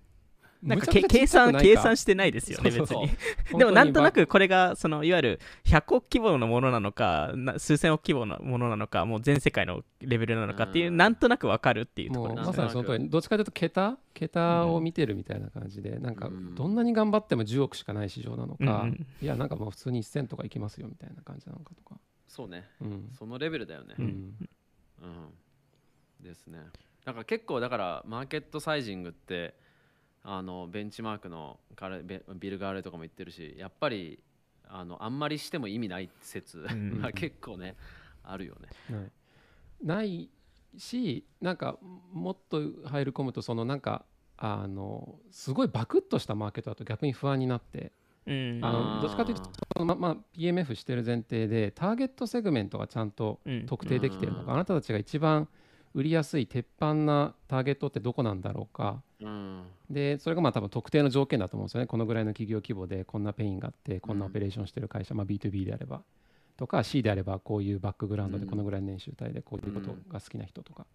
[0.66, 3.10] なんか計算計算してないですよね別に。
[3.58, 10.98] でもなんとなくこれがそのいわゆる100億規模のものなのかな数千億規模のものなのかもう全世界のレベルなのかっていううん。
[10.98, 13.10] なんとなくわかるっていうところまさにその通り。
[13.10, 13.98] どっちかというと桁？
[14.16, 16.56] 桁を見てるみたいな感じで、なんかうん。
[16.56, 18.88] どんなに頑張っても10億しかない市場なのか、
[19.22, 22.68] いやなんかもう普通に1000とかいきますよみたいな感じなのかとか、そうね。
[22.82, 23.10] うん。
[23.12, 23.96] そのレベルだよね。
[24.00, 24.08] ううん。
[24.08, 25.06] んう
[26.22, 26.24] ん。
[26.24, 26.60] ですね。
[27.04, 29.54] だから結構だからマーケットサイジングって
[30.28, 34.20] あのベンチマークのガレベビル・ガーレとかも言ってるしやっぱり
[34.68, 37.76] あのあんまりしても意味ない説ん が結構ね
[38.24, 38.56] あるよ
[38.90, 38.96] ね。
[38.98, 39.12] はい。
[39.84, 40.30] ない
[40.78, 41.78] しなんか
[42.12, 44.04] もっと入り込むとそのなんか
[44.38, 47.92] あのすごいバクッとしたマーケットだと逆に不安になって
[48.26, 48.60] うん。
[48.64, 53.66] あのどっちかというとそのままあ PMF してる前提でターゲットセグメントがちゃんとうん。
[53.68, 54.46] 特定できてるのうん。
[54.48, 55.48] か、あなたたちが一番
[55.94, 59.64] 売りやすい鉄板なターゲットってどこなんだろうかうん。
[59.90, 61.88] でそれがまあ多分特定の条件だと思うんですよね。
[61.88, 66.02] このぐらいの企業規模でこんな pain があってこんなオペレーションしてる会社、まあ、B2B であれば
[66.58, 68.50] とか C であればこういうバックグラウンドでうん。
[68.50, 70.86] このぐらいの年収帯でこういうことが好きな人とか、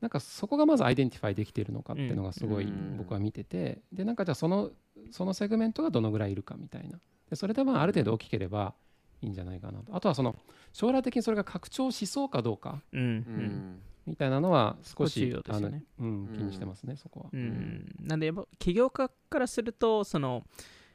[0.00, 2.96] なんかそこがまず identify できているのかっていうのがすごいうん。
[2.98, 3.80] 僕は見てて。
[3.92, 4.70] でなんかじゃあその
[5.10, 6.98] そのセグメントがどのぐらいいるかみたいな。
[7.28, 8.74] でそれでまあある程度大きければ
[9.22, 9.94] いいんじゃないかなと。
[9.94, 10.36] あとはその
[10.72, 12.82] 将来的にそれが拡張しそうかどうか。
[12.92, 15.84] うんみたいなのは少し重要ですよね。
[15.98, 17.26] あのうん、うん気にしてますねそこは。
[17.32, 17.94] うん。
[18.00, 20.44] なんでやっぱ起業家からするとその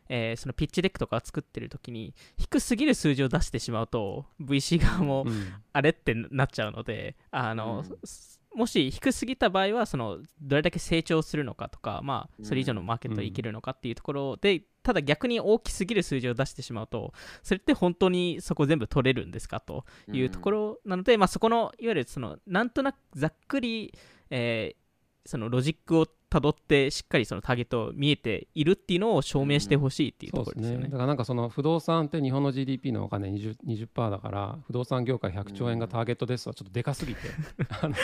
[0.09, 5.53] えーその pitch deck とか作ってる時に低すぎる数字を出してしまうと VC 側もうん。
[5.73, 7.99] あれってなっちゃうのであの、うん。
[8.03, 17.13] すもし低すぎた場合はそのどれだけ成長するのかとか、まあ、それ以上のマーケットに行けるのかっていうところで、ただ逆に大きすぎる数字を出してしまうと
[17.43, 19.59] それって本当にそこ全部取れるんですか？
[19.59, 23.93] というところなので、まあ、そこのいわゆるそのなんとなくざっくり、
[24.29, 24.85] えー
[25.27, 26.05] そのロジックを
[26.35, 30.89] たどってしっかりそのターゲット見えているっていうのを証明してほしいっていうところですよね。
[30.89, 37.21] だからなんかその不動産って日本の GDP のお金 20%, 20だから不動産業界100兆円がターゲットですはちょっとでかすぎて、
[37.81, 37.95] あの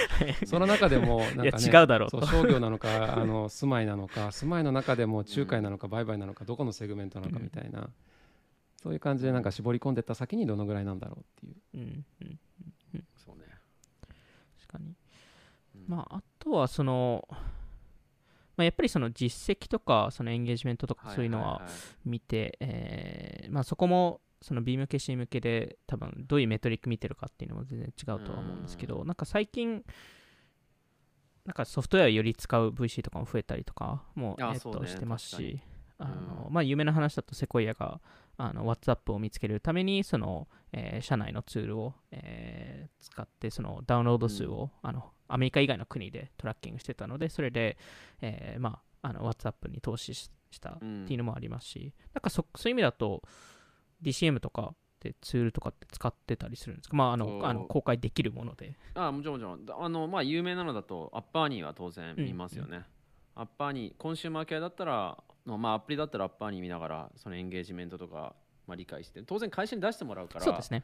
[0.46, 7.90] その中でも なんか、ね、いや違うだろうう商業なのかあの住まいなのか住まいの中でも仲介なのか売買なのかどこのセグメントなのかみたいな、
[8.82, 11.56] そういう感じでなんか絞り込んでった先にどのぐらいなんだろうっていう。
[11.74, 12.40] うんうん。
[13.18, 13.44] そうね。
[14.58, 14.96] 確かに、
[15.76, 15.86] うん。
[15.90, 17.28] まああとはその、
[18.62, 21.64] まあ、やっぱりその実績とかそのエンゲージメントとかそういうのは
[22.06, 29.84] 見て、えーまあ、そこもその B 向け C 向けで多分どういうメトリック見てるかっていうのも全然違うとは思うんですけどなんか最近
[31.46, 35.60] なんかソフトウェアをより使う VC とかも増えたりとかも、えっとしてますし
[35.98, 38.00] あの、まあ、有名な話だとセコイアが
[38.38, 47.78] あの WhatsApp を見つけるためにその、えー社内のツールを、えー使ってそのダウンロード数を、あのアメリカ以外の国でトラッキングしてたのでそれで、
[48.22, 53.24] えーまあ、あの WhatsApp に投資ししたっていうのもありますし、なんかそそういう意味だと
[54.04, 58.78] DCM とかでツールとかって使ってたりするんですか、まあ、あのあの公開できるもので。
[58.94, 59.66] あもちろんもちろん。
[59.66, 62.84] だあのまあ有名なのだとアッパーニーは当然見ますよね、
[63.36, 68.36] App Annie コンシューマー系だったらのまあアプリだったら App Annie 見ながらそのエンゲージメントとか
[68.68, 70.84] まあ理解して当然会社に出してもらうからそうですね。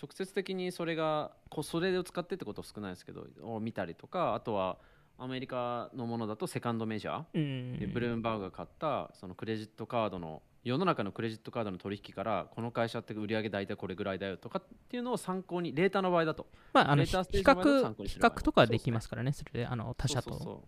[0.00, 4.76] 直接的にそれがこうそれを使ってってことは少ないですけどを見たりとかあとは
[5.18, 20.64] アメリカのものだと Second Measureうんでブルームバーグが買ったそのクレジットカードの世の中のクレジットカードの取引からこの会社って売上大体これぐらいだよとかっていうのを参考に later の場合だとまあ、あの比較とかできますからね、それであの他社と。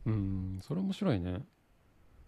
[0.62, 1.44] それ面白いね。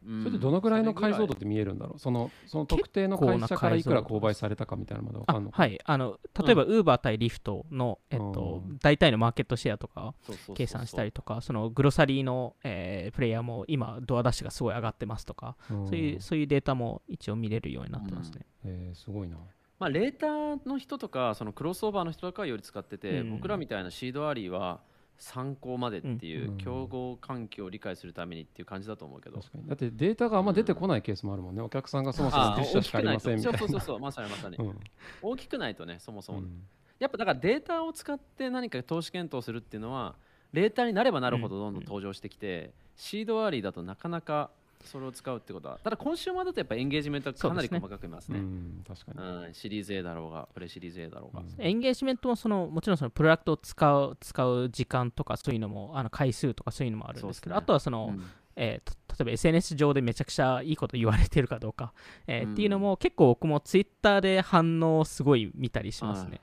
[0.07, 0.23] うん。
[0.23, 1.99] それでどのぐらいの解像度そって見えるんだろう？
[1.99, 8.79] そのその特定の会社からいくら購買されたかみたいなのまでわかんのかはい、あの例えば、ウーバー対リフトの、えっとうん。
[8.79, 10.15] 大体のマーケットシェアとか
[10.55, 15.87] 計算したりとか、そのグロサリーの、えープレイヤーも今、ドアダッシュがすごい上がってますとか、うん。
[15.89, 18.47] そういうそういうデータも一応見れるようになってますね。
[18.65, 19.37] えーすごいな。
[19.79, 23.31] まあ、レーターの人とかそのクロスオーバーの人とかはより使ってて、うん。
[23.37, 24.81] 僕らみたいなシードアリーは
[25.21, 26.57] 参考までっていう、うん。
[26.57, 29.39] 競合環境を理解するためにっていう感じだと思うけど。
[29.39, 29.69] 確かに。
[29.69, 31.61] だってデータがあんま出てこないケースもあるもんね。
[31.63, 32.05] お客さん。
[32.05, 33.59] がそもそもあ10社しかありませんみたいな。
[33.59, 34.81] そうそうそうそうまさにまさに、うん。
[35.23, 36.63] 大きくないとねそもそも、うん。
[36.99, 40.17] やっぱだからデータを使って何か投資検討するっていうのは
[40.53, 44.51] レーターになればなるほどどんどん登場してきて、シードアリーだとなかなか
[44.85, 45.79] それを使うってことは。
[45.83, 49.47] ただコンシューマーだとやっぱエンゲージメントはかなり細かくいますうねん確かに。
[49.47, 51.55] うんシリーズ A だろうがプレシリーズ A だろうが、うん。
[51.59, 57.59] エンゲージメントもそのもちろんそのプロダクトを使う使う時間とかそういうのもあの回数とかそういうのもあるんですけど、ね。
[57.59, 58.25] あとはその、うん。
[58.57, 61.93] えーと例えば SNS 上でめちゃくちゃいいこと言われてるかどうか、
[62.27, 62.53] えーうん。
[62.53, 66.41] っていうのも結構僕もツイッターで反応をすごい見たりしますね。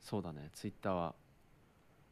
[0.00, 0.48] そうだね。
[0.54, 1.14] ツイッターは。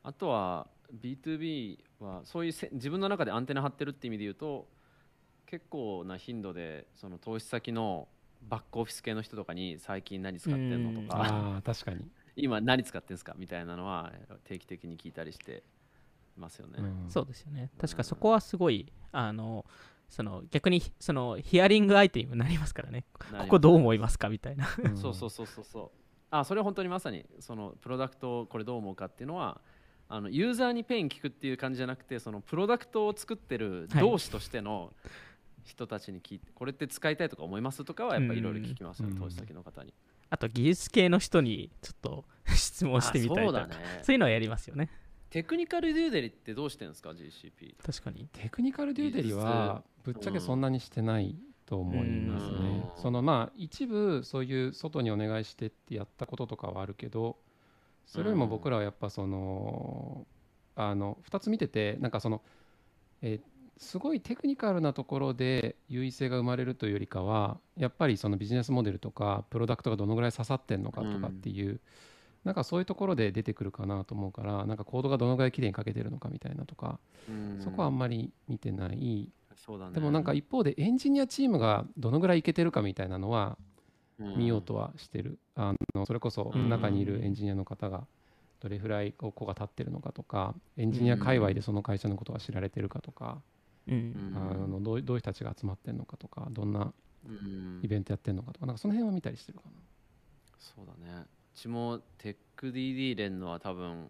[0.03, 0.67] あとは
[1.01, 4.67] B2B はそういうせ自分の中でアンテナ張ってるって意味で言うと
[5.53, 8.09] 結構な頻度でその投資先の
[8.49, 12.07] バックオフィス系の人とかに最近何使ってんのとかああ確かに。
[12.37, 15.62] 今何使ってんすかみたいなのは定期的に聞いたりして
[16.38, 17.71] ますよね、うんそうですよね。
[17.79, 19.67] 確かそこはすごい、あの、
[20.09, 23.05] その逆にそのヒアリングアイテムになりますからね。
[23.12, 24.67] ここどう思いますかみたいな。
[24.83, 25.99] うんそうそうそうそうそう
[26.31, 29.61] あそれは本当にまさにそのプロダクトをこれどう思うかっていうのは
[30.09, 34.95] あのユーザーに pain 聞くっていう感じじゃなくてそのプロダクトを作ってるはい同士としての
[35.64, 39.94] 人たちに聞いて、これって使いたいとか思いますとかはやっぱりいろいろ聞きますよ、うん投資先の方に。
[40.31, 44.88] あと技術系の人にちょっと 質問してみたりとかあそうだねそういうのはやりますよね。
[45.31, 48.29] テクニカルデューデリってどうしてるんですか GCP 確かに。
[48.33, 52.90] テクニカルデューデリはぶっちゃけそんなにしてないと思いますうんね。
[52.96, 57.38] そのまあ一部そういう外にお願いしてってやったこととかはあるけど
[58.07, 60.27] それよりも僕らはやっぱその
[60.75, 62.42] あの2つ見ててなんかその
[63.22, 71.81] えーすごいテクニカルなところで優位性が生まれるというよりかはやっぱりそのビジネスモデルとかプロダクトがどのぐらい刺さってんのかとかっていう、
[72.45, 76.99] なんかそういうところで出てくるかなと思うからなんかコードがどのぐらい綺麗に書けてるのかみたいなとか、
[77.61, 79.31] そこはあんまり見てない。
[79.91, 79.95] ね。
[79.95, 83.57] でもなんか一方でエンジニアチームがどのぐらいいけてるかみたいなのは
[84.37, 86.69] 見ようとはしてる、あのそれこそうん。
[86.69, 88.07] 中にいるエンジニアの方が
[88.61, 93.41] どれぐらいこが立ってるのかとかエンジニア界隈でその会社のことが知られてるかとか、
[93.88, 93.95] うん。
[93.95, 94.37] うん。
[94.37, 96.92] あのどうどういう人たちが集まってるのかとかどんな
[97.27, 97.81] うん。
[97.83, 99.73] イベントやってるのかとかなんかその辺は見たりしてるかな。
[100.59, 101.27] そうだね。
[101.55, 104.09] うちもテック DD 入れるのは多分、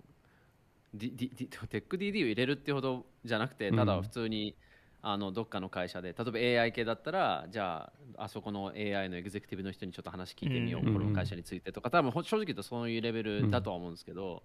[0.94, 4.54] D D D、テック DD を入れるってほどじゃなくてただうん普通に、
[5.00, 10.94] あのどっかの会社で例えば AI 系だったらじゃああそこの AI のエグゼクティブの人にちょっと話聞いてみよう、うん。
[10.94, 14.42] この会社についてとか多分ほ正直言うとそういうレベルだとは思うんですけど、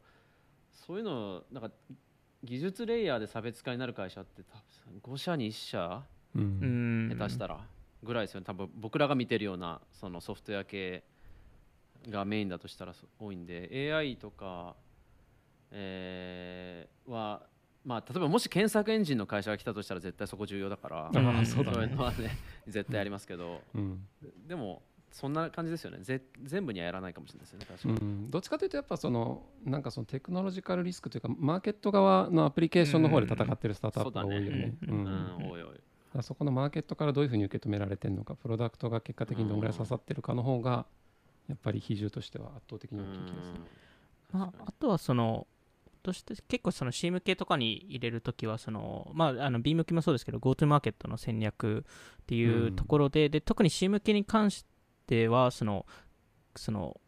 [0.74, 1.72] そういうのなんか
[2.44, 4.58] 技術レイヤーで差別化になる会社って多
[5.02, 6.04] 分5社に1社
[6.36, 7.08] うん。
[7.10, 7.60] ん下手したら
[8.04, 8.46] ぐらいですよね。
[8.46, 11.04] 多分僕らが見てるようなそのソフトウェア系
[12.10, 14.76] がメインだとしたらそ多いんで AI とか、
[15.72, 17.42] えーは
[17.86, 23.62] まあ例えばもし検索エンジンの会社が来たとしたら絶対そこ重要だからうんそういうねのはね絶対ありますけど。
[23.74, 24.06] うん。
[24.48, 24.82] でも
[25.18, 25.98] そんな感じですよね。
[26.02, 27.66] ぜ全部にはやらないかもしれないですよね。
[27.66, 34.78] 確かうに、ん、どっちかというとやっぱそのなんかそのテクノロジカルリスクというかマーケット側のアプリケーションの方で戦ってるスタートアップが多いよね。
[36.22, 40.86] そこのマーケットからどういうふうに受け止められてるのかプロダクトが結果的にどのぐらい刺さってるかの方が
[41.48, 43.60] やっぱり比重としては圧倒的に大きい気がする。
[44.32, 45.48] まあ、あとはその
[46.04, 51.86] として結構その C 向けとかに入れるときはその、まあ、あの B 向きもそうですけど GoTo マーケットの戦略
[52.22, 54.77] っていうところで,、で特に C 向けに関して
[55.28, 55.86] はその
[56.56, 57.00] その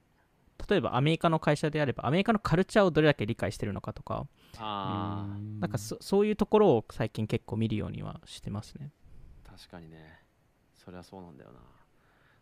[0.70, 4.28] 例えばアメリカの会社であればアメリカのカルチャーをどれだけ理解してるのかとか。
[4.58, 5.60] ああうん。
[5.60, 8.92] なんかそそういうところを最近結構見るようにはしてますね。
[9.46, 10.20] 確かにね。
[10.76, 11.60] それはそうなんだよな。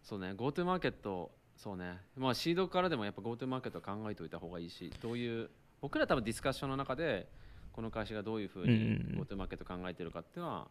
[0.04, 2.02] そうね GoTo マーケットそうね。
[2.16, 5.50] まあシードからでもやっぱ GoTo マーケット考えておいた方がいいしどういう
[5.82, 7.30] 僕ら多分ディスカッションの中で
[7.72, 10.68] この会社がどういうふうに GoTo マーケット考えてるかっていうのは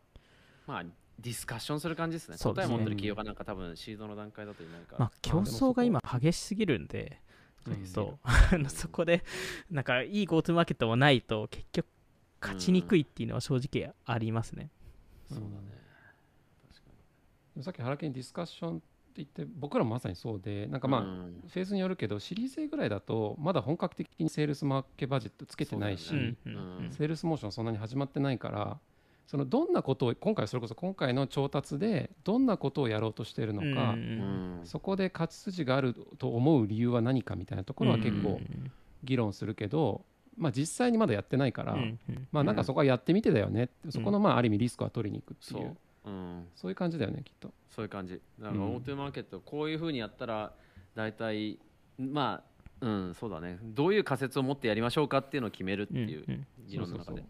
[0.66, 0.84] まあ
[1.18, 2.36] ディスカッションする感じですね。
[2.36, 2.74] そうですね。
[2.74, 7.20] 答え持ってる企業がなんか多分シードの段階だといないか、まあ、競争が今激しすぎるんで、
[7.66, 9.24] うんそうあのそこで
[9.72, 11.86] なんかいい GoTo マーケットもないと結局
[12.40, 14.70] 勝ちにくいっていうのは正直ありますね。
[15.28, 15.52] そうだね。
[16.68, 16.82] 確
[17.56, 18.82] かさっき原家にディスカッションって
[19.16, 21.44] 言って僕らもまさにそうでなんかまあ、にうん。
[21.48, 26.36] フェーズによるけどシリーズ A ぐらいだとまだ本格的にセールスマーケ budget つけてないし、ね。
[26.46, 26.92] うんうんうん。
[26.92, 28.78] sales motion そんなに始まってないから
[29.26, 33.70] そのどんなことを今回それこそ今回の調達でどんなことをやろうとしているのか、うん。
[33.70, 38.40] うんそこで勝ち筋があると思う理由は何かみたいなところは結構
[39.04, 40.04] 議論するけど、
[40.36, 43.64] まあ、実際にまだやってないから、うんうんまあなんかそこはやってみてだよね。
[43.64, 47.52] ってそこのまあある意味リスクは取りに行くっていう、そう、うん、そういう感じだよねきっと。
[47.74, 48.20] そういう感じ。
[48.40, 48.76] だからうん。
[48.76, 50.52] OT マーケットこういうふうにやったら
[50.94, 51.58] 大体
[51.98, 52.42] ま
[52.80, 53.58] あうんそうだね。
[53.62, 56.46] どういう仮説を持ってやりましょうかっていうのを決めるっていううんうん。
[56.66, 57.24] 議論の中で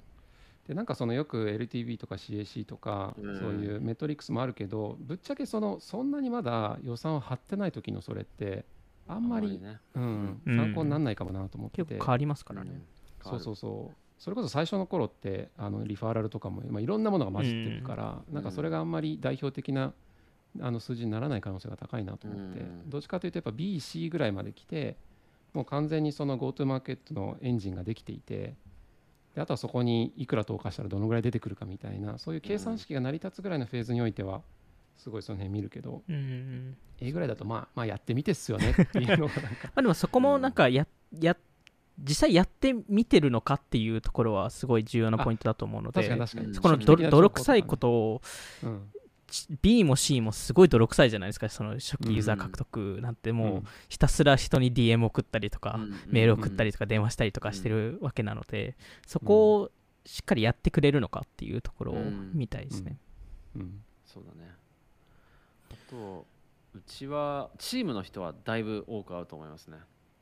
[0.67, 3.39] でなんかそのよく LTV とか CAC とか、うん。
[3.39, 8.65] そういうメトリックスもあるけどぶっちゃけそのそんなにまだ予算を張ってない時のそれって
[9.09, 9.79] あんまりね。
[9.95, 10.57] うんうん。
[10.57, 12.83] 参考にならないかもなと思ってて、結構変わりますからね。
[13.23, 13.97] そうそうそう。
[14.19, 19.93] それこそ最初の頃ってあのリファーラルとかも、まあ、いろんなものが混じってるから、なんかそれがあんまり代表的な
[20.61, 22.91] あの数字にならない可能性が高いなと思って、うん。
[22.91, 24.97] どっちかというとやっぱ BC ぐらいまで来て
[25.53, 28.55] もう完全にその GoTo マーケットのエンジンができていて
[29.37, 34.41] であとはそこにいくら投下したらどのぐらい出てくるかみたいなそういう計算式が成り立つぐらいのフェーズにおいては
[34.97, 40.87] すごいその辺見るけどうんうん、A ぐらいだとまあまあやってみてっすよねっていうのが まあでもそこもなんかや
[41.21, 41.37] や
[41.99, 46.47] 実際やってみてるのかっていうところはすごい重要なポイントだと思うので確かに確かに。
[46.47, 48.23] うんそこのど泥臭いことを
[48.63, 48.91] うん、
[49.61, 51.49] B も C もすごい泥臭いじゃないですか。
[51.49, 59.71] その初期ユーザー獲得なんてもうひたすら人に DM 送ったりとか、メール送ったりとか電話したりとかしてるわけなので、そこを
[60.05, 61.97] しっかりやってくれるのかっていうところを
[62.35, 62.99] 見たいですね。
[63.57, 63.83] うん。
[64.05, 64.51] そうだね。
[65.71, 66.27] あと
[66.75, 69.79] うちはチームの人はだいぶ多く会うと思いますね。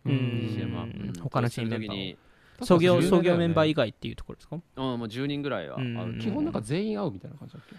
[0.06, 1.12] うん。
[1.20, 2.16] 他のチームに
[2.62, 4.56] 創業創業メンバー以外外っていうところですか？
[4.56, 6.18] うんもう10人ぐらいは会う。
[6.18, 7.76] 基本なんか全員会うみたいな感じだっけ？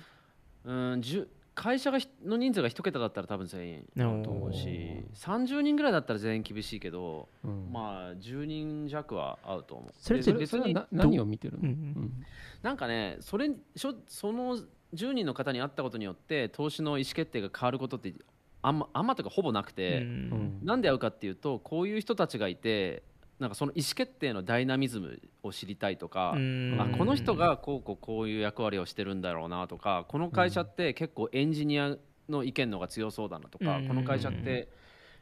[0.65, 7.71] うん10会社がひの人数が一桁だったら多分全員会うと思うしお30人ぐらいだったら全員厳しいけどうん。
[7.71, 9.93] まあ10人弱は会うと思う。
[9.97, 12.25] それってでそれそれはなど何を見てるの、うんうん。
[12.62, 14.58] なんかねそれしょその
[14.93, 18.13] 10人の方に会ったことによって投資の意思決定が変わることって
[18.62, 20.60] あんまあんまとかほぼなくて、うん。
[20.62, 23.04] なんで会うかっていうとこういう人たちがいて
[23.39, 26.78] なんかその意思決定のダイナミズムを知りたいとか、うん。
[26.80, 31.98] あこの人がこうこうこういう役割をしてるんだろうなとかこの会社って結構エンジニア
[32.30, 33.88] の意見の方が強そうだなとか、うん。
[33.88, 34.69] この会社って、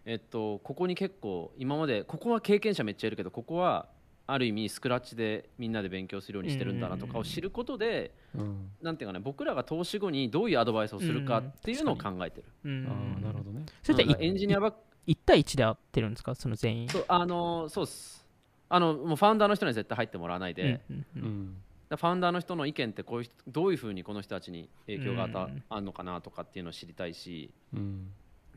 [0.06, 3.88] えっと、ここに結構今までここは経験者めっちゃいるけどここは
[4.26, 8.69] ある意味スクラッチでみんなで勉強するようにしてるんだなとかを知ることで、うん。
[8.82, 12.45] なんていうかね僕らが投資後にどういうアドバイスをするかっていうのを考えてる。
[12.63, 12.88] うん。
[12.88, 13.65] ああなるほどね。
[13.82, 14.76] それっエンジニアばっ
[15.07, 16.35] 1対1で会ってるんですか？
[16.35, 16.89] その全員。
[16.89, 18.25] そうあのそうっす。
[18.69, 21.57] あのもうファウンダーの人には絶対入ってもらわないで、うんうん
[21.89, 25.63] ファウンダーの人の意見ってこういう人どういうふうにこの人たちに影響があた、うん。
[25.69, 27.51] あんのかなとかっていうのを知りたいし。
[27.71, 28.07] うん。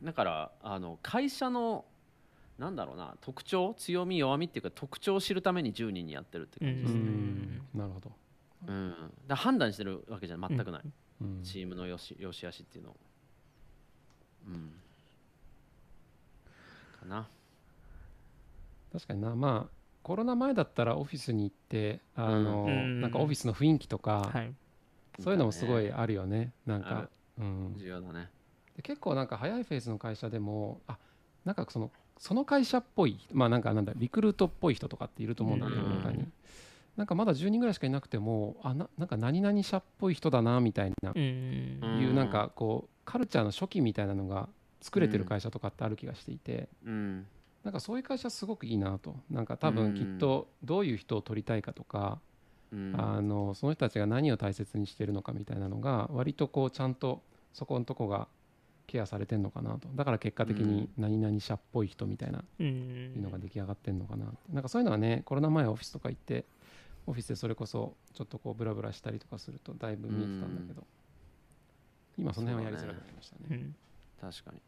[0.01, 1.85] だからあの会社の
[2.57, 7.61] なんだろうな特徴強み弱みっていうか特徴を知るために10人にやってるって感じですね、うん。
[7.75, 8.11] なるほど、
[8.67, 9.13] うん。
[9.27, 10.81] だ判断してるわけじゃ全くない、
[11.21, 11.43] うん。
[11.43, 12.95] チームのよしよしあしっていうのを。
[14.47, 14.71] うん
[16.97, 17.27] かな。
[18.91, 19.35] 確かにな。
[19.35, 23.01] まあコロナ前だったらオフィスに行ってあの、うん。
[23.01, 24.53] なんかオフィスの雰囲気とか、はい。
[25.19, 25.93] そういうのもすごいね。
[25.95, 26.53] あるよね。
[26.65, 28.29] なんか、うん、重要だね。
[28.75, 30.97] で結構なんか早いフェーズの会社でもあ
[31.43, 35.97] なんかそのその会社っぽいまあなんかなんだリクルートっぽい人とかっていると思うんだけどうん。
[35.97, 36.27] 中に。
[36.95, 44.49] なんかまだ10人ぐらいしかいなくてもあななんか何々社っぽい人だなみたいないうなんかこうカルチャーの初期みたいなのが
[44.81, 46.69] 作れてる会社とかってある気がしていて。
[46.85, 47.25] うん。
[47.63, 49.15] なんかそういう会社すごくいいなと。
[49.29, 52.19] なんか多分きっとどういう人を取りたいかとか
[52.71, 52.95] うん。
[52.97, 57.21] あのその人たちが何を大切にしてるのかみたいなのが割とこうちゃんと
[57.53, 58.27] そこのとこが
[58.85, 59.89] ケアされてんのかなと。
[59.95, 63.21] だから結果的に何々社っぽい人みたいなうん。
[63.21, 64.25] のが出来上がってんのかな。
[64.53, 66.45] なんかそういうのはねコロナ前はオフィスとか行って
[67.05, 70.85] オフィスでそれこそちょっとこうブラブラしたりとかするとだいぶ見えてたんだけど。
[72.17, 73.41] 今その辺はやりづらくなりましたね。
[73.51, 73.75] うん
[74.21, 74.61] 確かに。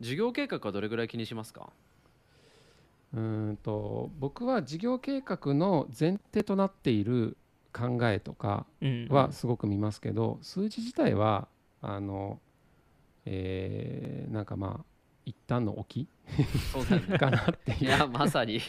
[0.00, 1.70] 事業計画はどれぐらい気にしますか？
[3.14, 7.36] うーんと僕は事業計画の前提となっている
[7.72, 11.48] 考えとかうんはすごく見ますけど、数字自体は
[11.80, 12.38] あの、
[13.24, 14.84] えーなんかまあ
[15.24, 16.06] 一旦の置
[16.72, 17.08] そうだよね。
[17.14, 17.84] き かなっていう。
[17.84, 18.60] いやまさに。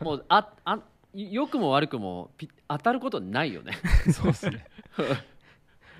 [0.00, 0.80] もうああ
[1.14, 3.72] 良くも悪くもピ当たることないよね。
[4.12, 4.66] そうですね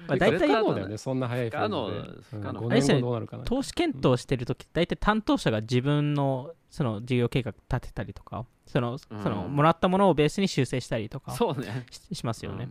[0.07, 2.39] まあ大体不可能だよねそんな早いフェーズで。
[2.39, 2.61] 不可能。
[2.61, 3.45] うん5あれですよね年後どうなるかな。
[3.45, 11.87] 投資検討してる時大体担当者が自分のその事業計画立てたりとかそのそのうんもらったものをベースに修正したりとかそうね。
[11.91, 12.69] ししますよね、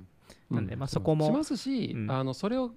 [0.50, 0.56] うん。
[0.58, 2.12] なんでまあしそこもしますし、うん。
[2.12, 2.72] あのそれを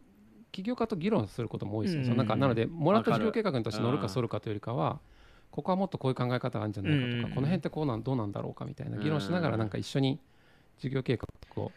[0.53, 4.09] 起業家と議論することも多いですよ、なんかなのでもらった事業計画として乗るかうん。
[4.09, 5.01] そるかというよりかは、
[5.51, 7.35] ここはもっとこういう考え方があるんじゃないかとか、うん。
[7.35, 10.21] この辺ってこうなんどうなんだろうかみたいな議論しながらうんなんか一緒に
[10.79, 11.27] 事業計画
[11.63, 11.73] を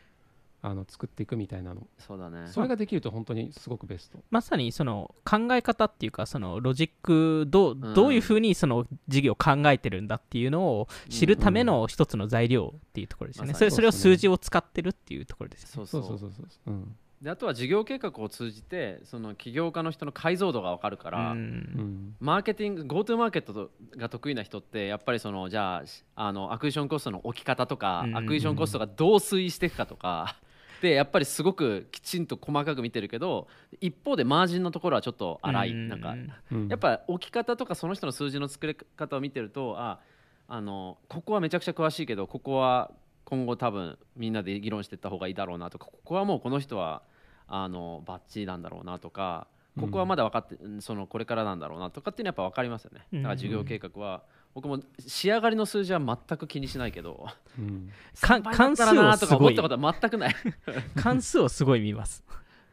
[0.61, 1.87] あの作っていくみたいなの。
[1.99, 2.47] そうだね。
[2.47, 4.19] それができると本当にすごくベスト。
[4.31, 7.93] まさにその考え方っていうかそのロジックどううん。
[7.93, 13.71] どういうふうにその事業を考えてるんだっていうのを知るための一つの材料っていうところですよね、まさに。
[13.71, 15.87] それそれを数字を使ってるっていうところですよね。
[15.87, 16.17] そうそうう。
[16.17, 16.95] そそうそうそう、うん。
[17.21, 21.37] であとは事業計画を通じてその起業家の人の解像度が分かるから、うん。
[21.37, 25.83] うんマーケティング GoTo マーケットが得意な人ってやっぱりそのじゃあ
[26.15, 28.17] あのアクイションコストの置き方とか、うん。
[28.17, 30.37] アクイションコストがどう推移していくかとか
[30.82, 33.47] でやっぱりすごくきちんと細かく見てるけど
[33.82, 36.15] 一方でマージンのところはちょっと荒い、うんなんか
[36.51, 36.67] うん。
[36.67, 39.99] やっぱ置き方とかその人の数字の作り方を見てるとあ
[40.47, 42.91] あのここはめちゃくちゃ詳しいけどここは
[43.25, 47.01] 今後多分みんなで議論していった方がいいだろうなとかここはもうこの人は
[47.47, 49.47] あのバッチリなんだろうなとか
[49.80, 53.05] ここはまだ分かって、うんそのこれからなんだろうなとかっていうのはやっぱ分かりますよね。
[53.13, 54.23] だから事業計画は
[54.57, 57.27] 僕も仕上がりの数字は全く気にしないけど
[57.59, 57.91] うん。
[58.19, 60.35] か3倍だ関数をすごいか思ったことは全くない。
[60.97, 62.23] 関数をすごい見ます。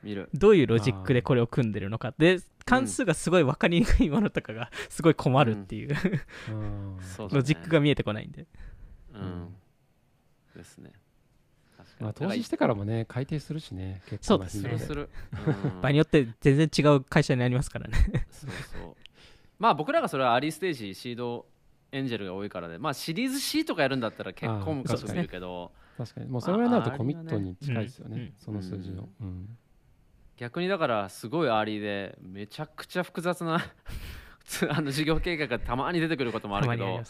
[0.02, 0.30] 見る。
[0.32, 2.14] どういうロジックでこれを組んでるのか。
[2.16, 5.94] で関数がすごい分かりにくいものとかがすごい困るっていう、
[6.48, 6.96] うん。
[7.30, 8.46] ロジックが見えてこないんで。
[9.12, 9.54] うん。
[10.56, 10.90] ですね。
[12.00, 14.00] まあ、投資してからもね改定するしね。
[14.06, 14.70] 結構なそうで。
[14.70, 15.80] すねする、うん。
[15.82, 18.26] 場合によって全然違う会社になりますからね。
[18.32, 18.96] そうそう。
[19.58, 21.44] まあ僕らがそれは early stage seed
[21.94, 22.78] angel が多いからで。
[22.78, 25.70] まあシリーズ C とかやるんだったら結構昔もいるけど。
[25.96, 26.26] 確かに。
[26.26, 28.32] もうそれぐらいになるとまあコミットに近いですよね、ね。
[28.36, 29.56] その数字の、うん。
[30.36, 33.64] 逆にだからすごい early でめちゃくちゃ複雑な
[34.44, 36.98] つ あの事業計画がたまに出てくることもあるけど。
[36.98, 37.04] ね。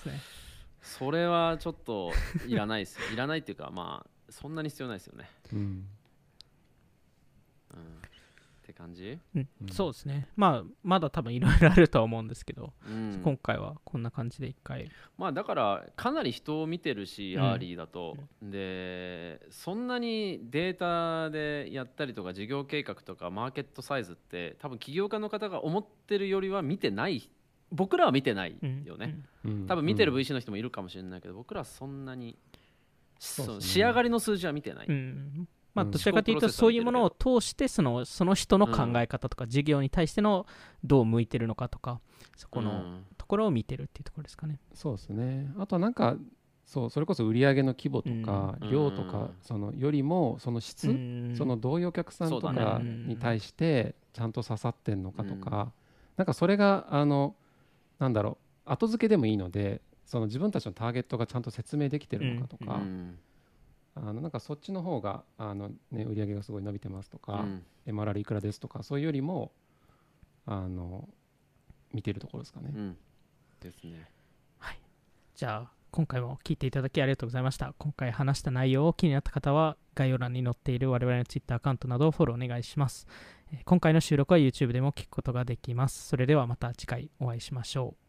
[0.82, 2.12] それはちょっと
[2.46, 3.10] いらないですよ。
[3.14, 5.58] いらないっていうかまあそんなに必要ないですよね、うん。
[5.58, 5.88] うん、
[8.74, 9.48] 感じ、うん。
[9.62, 9.68] うん。
[9.68, 10.28] そうですね。
[10.36, 14.90] まあまだ多分いろいろあるとは思うんですけど、うん、今回はこんな感じで一回。
[15.16, 17.42] まあだからかなり人を見てるし、うん。
[17.42, 18.16] early だと。
[18.42, 27.30] でそんなにデータでやったりとか事業計画とか market size って多分起業家の方が思ってるよりは見てない
[27.70, 29.66] 僕らは見てないよね、うん。
[29.66, 32.36] 多分見てるうん VC の人もいるかもしれないけど僕らはそんなに
[33.18, 35.90] そう仕上がりの数字は見てない、うんうんまあうん。
[35.90, 40.46] どちらかというとそういうものを通してそのその人の考え方とか事業に対しての
[40.82, 42.00] どう向いてるのかとか
[42.36, 43.06] そこのうん。
[43.18, 44.58] ところを見てるっていうところですかね。
[44.74, 45.50] そうですね。
[45.58, 46.16] あとはなんか
[46.66, 48.70] そうそれこそ売上の規模とか、うん。
[48.70, 49.30] 量とかうん。
[49.42, 51.34] そのよりもその質、うん。
[51.36, 55.72] そのどういうお客さんとかに対してちゃんと刺さってんのかとか、
[56.16, 57.34] なんかそれがあの
[57.98, 63.18] なんだろう後付けでもいいのでその自分たちのターゲットがちゃんと説明できてるのかとか、うん
[63.96, 67.62] あのなんかそっちの方があの、ね、売上がすごい伸びてますとか、うん。
[67.86, 69.52] MRR いくらですとかそういうよりも
[70.46, 71.08] あの
[71.92, 72.72] 見てるところですかね。
[72.74, 72.96] うん。
[73.60, 74.08] ですね。
[75.34, 77.74] じゃあ今回も聞いていただきありがとうございました。
[77.78, 83.06] 今回話した内容を気になった方は概要欄に載っている我々の Twitter アカウントなどをフォローお願いします。
[83.52, 86.08] えー今回の収録は YouTube でも聞くことができます。
[86.08, 88.03] それではまた次回お会いしましょう